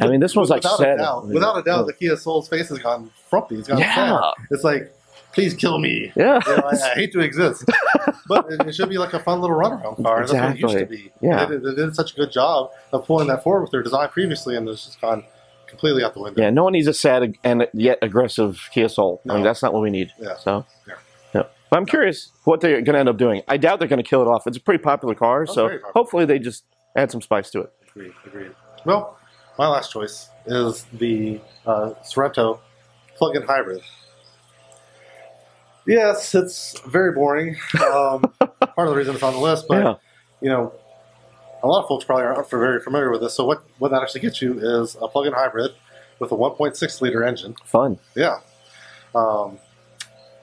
I 0.01 0.07
mean, 0.07 0.19
this 0.19 0.35
one's 0.35 0.49
like 0.49 0.63
without 0.63 0.77
sad. 0.79 0.95
a 0.95 0.97
doubt, 0.97 1.27
without 1.27 1.57
a 1.57 1.63
doubt, 1.63 1.85
the 1.87 1.93
Kia 1.93 2.15
Soul's 2.17 2.47
face 2.47 2.69
has 2.69 2.79
gone 2.79 3.11
frumpy. 3.29 3.55
It's 3.55 3.67
gone 3.67 3.77
Yeah. 3.79 3.95
sad. 3.95 4.33
It's 4.51 4.63
like, 4.63 4.93
please 5.33 5.53
kill 5.53 5.79
me. 5.79 6.11
Yeah. 6.15 6.39
You 6.47 6.57
know, 6.57 6.63
I, 6.71 6.75
I 6.75 6.89
hate 6.95 7.11
to 7.13 7.19
exist, 7.19 7.65
but 8.27 8.45
it, 8.51 8.67
it 8.67 8.75
should 8.75 8.89
be 8.89 8.97
like 8.97 9.13
a 9.13 9.19
fun 9.19 9.41
little 9.41 9.55
runaround 9.57 10.01
car. 10.03 10.21
and 10.21 10.29
That's 10.29 10.33
what 10.33 10.51
it 10.51 10.59
used 10.59 10.77
to 10.79 10.85
be. 10.85 11.11
Yeah. 11.21 11.45
They 11.45 11.55
did, 11.55 11.63
they 11.63 11.75
did 11.75 11.95
such 11.95 12.13
a 12.13 12.15
good 12.15 12.31
job 12.31 12.71
of 12.93 13.05
pulling 13.05 13.27
that 13.27 13.43
forward 13.43 13.61
with 13.61 13.71
their 13.71 13.83
design 13.83 14.09
previously, 14.09 14.55
and 14.55 14.67
it's 14.69 14.85
just 14.85 15.01
gone 15.01 15.23
completely 15.67 16.03
out 16.03 16.13
the 16.13 16.21
window. 16.21 16.41
Yeah, 16.41 16.51
no 16.51 16.63
one 16.63 16.73
needs 16.73 16.87
a 16.87 16.93
sad 16.93 17.33
and 17.43 17.67
yet 17.73 17.97
aggressive 18.01 18.69
Kia 18.71 18.87
Soul. 18.87 19.21
I 19.29 19.33
mean, 19.33 19.43
No. 19.43 19.49
that's 19.49 19.61
not 19.63 19.73
what 19.73 19.81
we 19.81 19.89
need. 19.89 20.11
Yeah. 20.19 20.37
So, 20.37 20.65
Yeah. 20.87 20.93
yeah. 21.33 21.43
But 21.69 21.77
I'm 21.77 21.85
curious 21.85 22.31
what 22.45 22.61
they're 22.61 22.81
going 22.81 22.93
to 22.93 22.99
end 22.99 23.09
up 23.09 23.17
doing. 23.17 23.41
I 23.47 23.57
doubt 23.57 23.79
they're 23.79 23.87
going 23.89 24.01
to 24.03 24.07
kill 24.09 24.21
it 24.21 24.27
off. 24.27 24.45
It's 24.47 24.57
a 24.57 24.61
pretty 24.61 24.81
popular 24.83 25.15
car, 25.15 25.41
Oh, 25.41 25.45
so 25.53 25.63
popular. 25.69 25.91
hopefully 25.93 26.25
they 26.25 26.39
just 26.39 26.63
add 26.95 27.11
some 27.11 27.21
spice 27.21 27.49
to 27.51 27.61
it. 27.61 27.73
Agreed. 27.89 28.13
Agreed. 28.25 28.51
Well, 28.85 29.17
my 29.57 29.67
last 29.67 29.91
choice 29.91 30.29
is 30.45 30.85
the 30.93 31.39
uh, 31.65 31.91
Sorento 32.03 32.59
plug-in 33.15 33.43
hybrid. 33.43 33.81
Yes, 35.87 36.33
it's 36.33 36.79
very 36.81 37.11
boring. 37.11 37.55
Um, 37.75 38.21
part 38.39 38.87
of 38.87 38.89
the 38.89 38.95
reason 38.95 39.13
it's 39.13 39.23
on 39.23 39.33
the 39.33 39.39
list, 39.39 39.65
but 39.67 39.83
yeah. 39.83 39.95
you 40.41 40.49
know, 40.49 40.73
a 41.63 41.67
lot 41.67 41.83
of 41.83 41.87
folks 41.87 42.05
probably 42.05 42.25
aren't 42.25 42.49
very 42.49 42.79
familiar 42.79 43.11
with 43.11 43.21
this. 43.21 43.33
So 43.33 43.45
what 43.45 43.63
what 43.79 43.91
that 43.91 44.01
actually 44.01 44.21
gets 44.21 44.41
you 44.41 44.59
is 44.59 44.95
a 45.01 45.07
plug-in 45.07 45.33
hybrid 45.33 45.71
with 46.19 46.31
a 46.31 46.35
1.6 46.35 47.01
liter 47.01 47.23
engine. 47.23 47.55
Fun. 47.65 47.99
Yeah. 48.15 48.39
Um, 49.13 49.59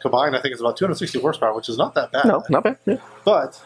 combined, 0.01 0.37
I 0.37 0.41
think 0.41 0.53
it's 0.53 0.61
about 0.61 0.77
260 0.77 1.21
horsepower, 1.21 1.55
which 1.55 1.69
is 1.69 1.77
not 1.79 1.95
that 1.95 2.13
bad. 2.13 2.27
No, 2.27 2.45
not 2.49 2.65
bad. 2.65 2.79
Yeah. 2.87 2.97
But 3.25 3.61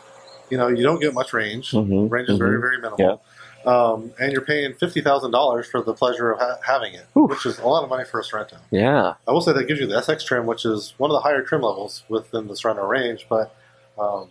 you 0.50 0.56
know, 0.56 0.68
you 0.68 0.82
don't 0.82 1.00
get 1.00 1.12
much 1.12 1.32
range. 1.32 1.72
Mhm, 1.72 2.10
Range 2.10 2.28
is 2.28 2.38
very, 2.38 2.60
very 2.60 2.76
minimal. 2.78 3.20
Um, 3.66 4.12
and 4.20 4.30
you're 4.32 4.42
paying 4.44 4.74
fifty 4.74 5.00
thousand 5.00 5.32
dollars 5.32 5.66
for 5.68 5.82
the 5.82 5.92
pleasure 5.92 6.30
of 6.30 6.38
ha- 6.38 6.58
having 6.64 6.94
it, 6.94 7.04
Oof. 7.16 7.28
which 7.30 7.44
is 7.46 7.58
a 7.58 7.66
lot 7.66 7.82
of 7.82 7.90
money 7.90 8.04
for 8.04 8.20
a 8.20 8.22
Sorento. 8.22 8.58
Yeah. 8.70 9.14
I 9.26 9.32
will 9.32 9.40
say 9.40 9.52
that 9.52 9.64
gives 9.66 9.80
you 9.80 9.86
the 9.88 9.96
SX 9.96 10.24
trim, 10.24 10.46
which 10.46 10.64
is 10.64 10.94
one 10.98 11.10
of 11.10 11.14
the 11.14 11.20
higher 11.20 11.42
trim 11.42 11.62
levels 11.62 12.04
within 12.08 12.46
the 12.46 12.54
Sorento 12.54 12.88
range, 12.88 13.26
but 13.28 13.52
um, 13.98 14.28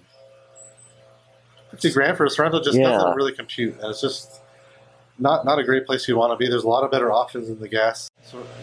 fifty 1.69 1.91
grand 1.91 2.15
for 2.17 2.26
a 2.26 2.30
Sorento 2.30 2.63
just 2.63 2.78
Yeah. 2.78 2.91
doesn't 2.91 3.15
really 3.15 3.34
compute, 3.34 3.74
and 3.82 3.89
it's 3.91 4.00
just 4.02 4.39
not 5.19 5.45
not 5.45 5.60
a 5.60 5.63
great 5.63 5.86
place 5.86 6.08
you 6.08 6.17
want 6.17 6.32
to 6.32 6.38
be. 6.38 6.49
There's 6.49 6.63
a 6.63 6.67
lot 6.69 6.84
of 6.84 6.91
better 6.91 7.12
options 7.12 7.49
in 7.49 7.60
the 7.60 7.67
gas 7.69 8.10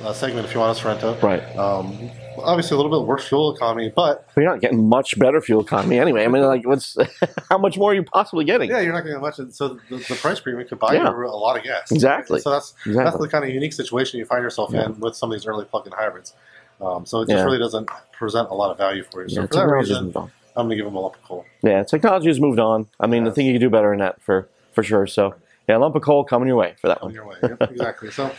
uh, 0.02 0.12
segment 0.12 0.46
if 0.46 0.52
you 0.54 0.60
want 0.60 0.76
to 0.76 0.88
a 0.90 0.94
Sorento. 0.94 1.22
Right. 1.22 1.42
Um, 1.56 2.10
obviously, 2.38 2.74
a 2.74 2.80
little 2.80 2.90
bit 3.00 3.06
worse 3.06 3.26
fuel 3.26 3.54
economy, 3.54 3.92
but 3.94 4.28
But 4.34 4.40
you're 4.42 4.50
not 4.50 4.60
getting 4.60 4.86
much 4.88 5.18
better 5.18 5.40
fuel 5.40 5.62
economy 5.62 5.98
anyway. 5.98 6.24
I 6.24 6.28
mean, 6.28 6.42
like, 6.42 6.66
what's 6.66 6.96
how 7.48 7.58
much 7.58 7.78
more 7.78 7.92
are 7.92 7.94
you 7.94 8.02
possibly 8.02 8.44
getting? 8.44 8.70
yeah, 8.70 8.80
you're 8.80 8.92
not 8.92 9.04
getting 9.04 9.20
much. 9.20 9.36
So 9.50 9.78
the, 9.90 9.96
the 9.96 10.18
price 10.20 10.40
premium 10.40 10.66
could 10.68 10.78
buy 10.78 10.94
Yeah. 10.94 11.10
you 11.10 11.26
a 11.26 11.28
lot 11.28 11.56
of 11.56 11.64
gas. 11.64 11.90
Exactly. 11.90 12.40
So 12.40 12.50
that's 12.50 12.74
that's 12.86 13.16
the 13.16 13.28
kind 13.28 13.44
of 13.44 13.50
unique 13.50 13.72
situation 13.72 14.18
you 14.18 14.26
find 14.26 14.42
yourself 14.42 14.70
Yeah. 14.72 14.86
in 14.86 15.00
with 15.00 15.16
some 15.16 15.30
of 15.32 15.38
these 15.38 15.46
early 15.46 15.64
plug-in 15.64 15.92
hybrids. 15.92 16.34
Um, 16.80 17.06
so 17.06 17.20
it 17.22 17.28
just 17.28 17.38
Yeah. 17.38 17.44
really 17.44 17.58
doesn't 17.58 17.88
present 18.12 18.50
a 18.50 18.54
lot 18.54 18.70
of 18.70 18.76
value 18.78 19.04
for 19.04 19.22
you. 19.22 19.28
So 19.28 19.46
for 19.46 19.54
that 19.54 19.66
reason. 19.66 20.12
I'm 20.54 20.66
going 20.66 20.70
to 20.70 20.76
give 20.76 20.84
them 20.84 20.96
a 20.96 21.00
lump 21.00 21.14
of 21.16 21.22
coal. 21.22 21.46
Yeah, 21.62 21.82
technology 21.82 22.28
has 22.28 22.38
moved 22.38 22.58
on. 22.58 22.86
I 23.00 23.06
mean, 23.06 23.22
I 23.22 23.26
Yes. 23.28 23.36
think 23.36 23.46
you 23.46 23.54
can 23.54 23.60
do 23.62 23.70
better 23.70 23.88
than 23.88 24.00
that 24.00 24.20
for 24.20 24.48
for 24.74 24.82
sure. 24.82 25.06
So, 25.06 25.34
yeah, 25.68 25.76
lump 25.76 25.94
of 25.94 26.02
coal 26.02 26.24
coming 26.24 26.48
your 26.48 26.56
way 26.56 26.74
for 26.80 26.88
that 26.88 26.98
On 27.02 27.06
one. 27.08 27.14
your 27.14 27.26
way. 27.26 27.36
Yep, 27.42 27.70
exactly. 27.70 28.10
So, 28.10 28.30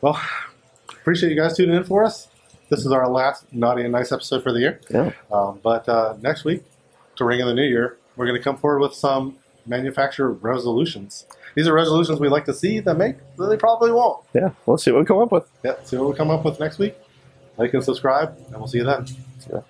well, 0.00 0.20
appreciate 0.90 1.30
you 1.30 1.36
guys 1.36 1.56
tuning 1.56 1.76
in 1.76 1.84
for 1.84 2.04
us. 2.04 2.28
This 2.68 2.80
is 2.84 2.90
our 2.92 3.08
last 3.08 3.52
naughty 3.52 3.82
and 3.82 3.92
nice 3.92 4.10
episode 4.12 4.42
for 4.42 4.52
the 4.52 4.60
year. 4.60 4.80
Yeah. 4.90 5.12
Um, 5.32 5.60
but 5.62 5.88
uh, 5.88 6.16
next 6.20 6.44
week, 6.44 6.62
to 7.16 7.24
ring 7.24 7.40
in 7.40 7.46
the 7.46 7.54
new 7.54 7.62
year, 7.66 7.96
we're 8.16 8.26
going 8.26 8.38
to 8.38 8.42
come 8.42 8.56
forward 8.56 8.80
with 8.80 8.94
some 8.94 9.36
manufacturer 9.66 10.32
resolutions. 10.32 11.26
These 11.54 11.66
are 11.68 11.72
resolutions 11.72 12.20
we 12.20 12.28
like 12.28 12.44
to 12.46 12.54
see 12.54 12.80
that 12.80 12.94
make 12.96 13.16
that 13.36 13.46
they 13.46 13.56
probably 13.56 13.90
won't. 13.92 14.24
Yeah. 14.34 14.50
we'll 14.66 14.78
see 14.78 14.90
what 14.90 15.00
we 15.00 15.06
come 15.06 15.18
up 15.18 15.32
with. 15.32 15.48
Yeah. 15.64 15.74
See 15.84 15.96
what 15.96 16.10
we 16.10 16.14
come 16.16 16.30
up 16.30 16.44
with 16.44 16.60
next 16.60 16.78
week. 16.78 16.94
Like 17.56 17.72
and 17.72 17.82
subscribe, 17.82 18.36
and 18.48 18.56
we'll 18.56 18.66
see 18.66 18.78
you 18.78 18.84
then. 18.84 19.06
See 19.06 19.16
ya. 19.50 19.60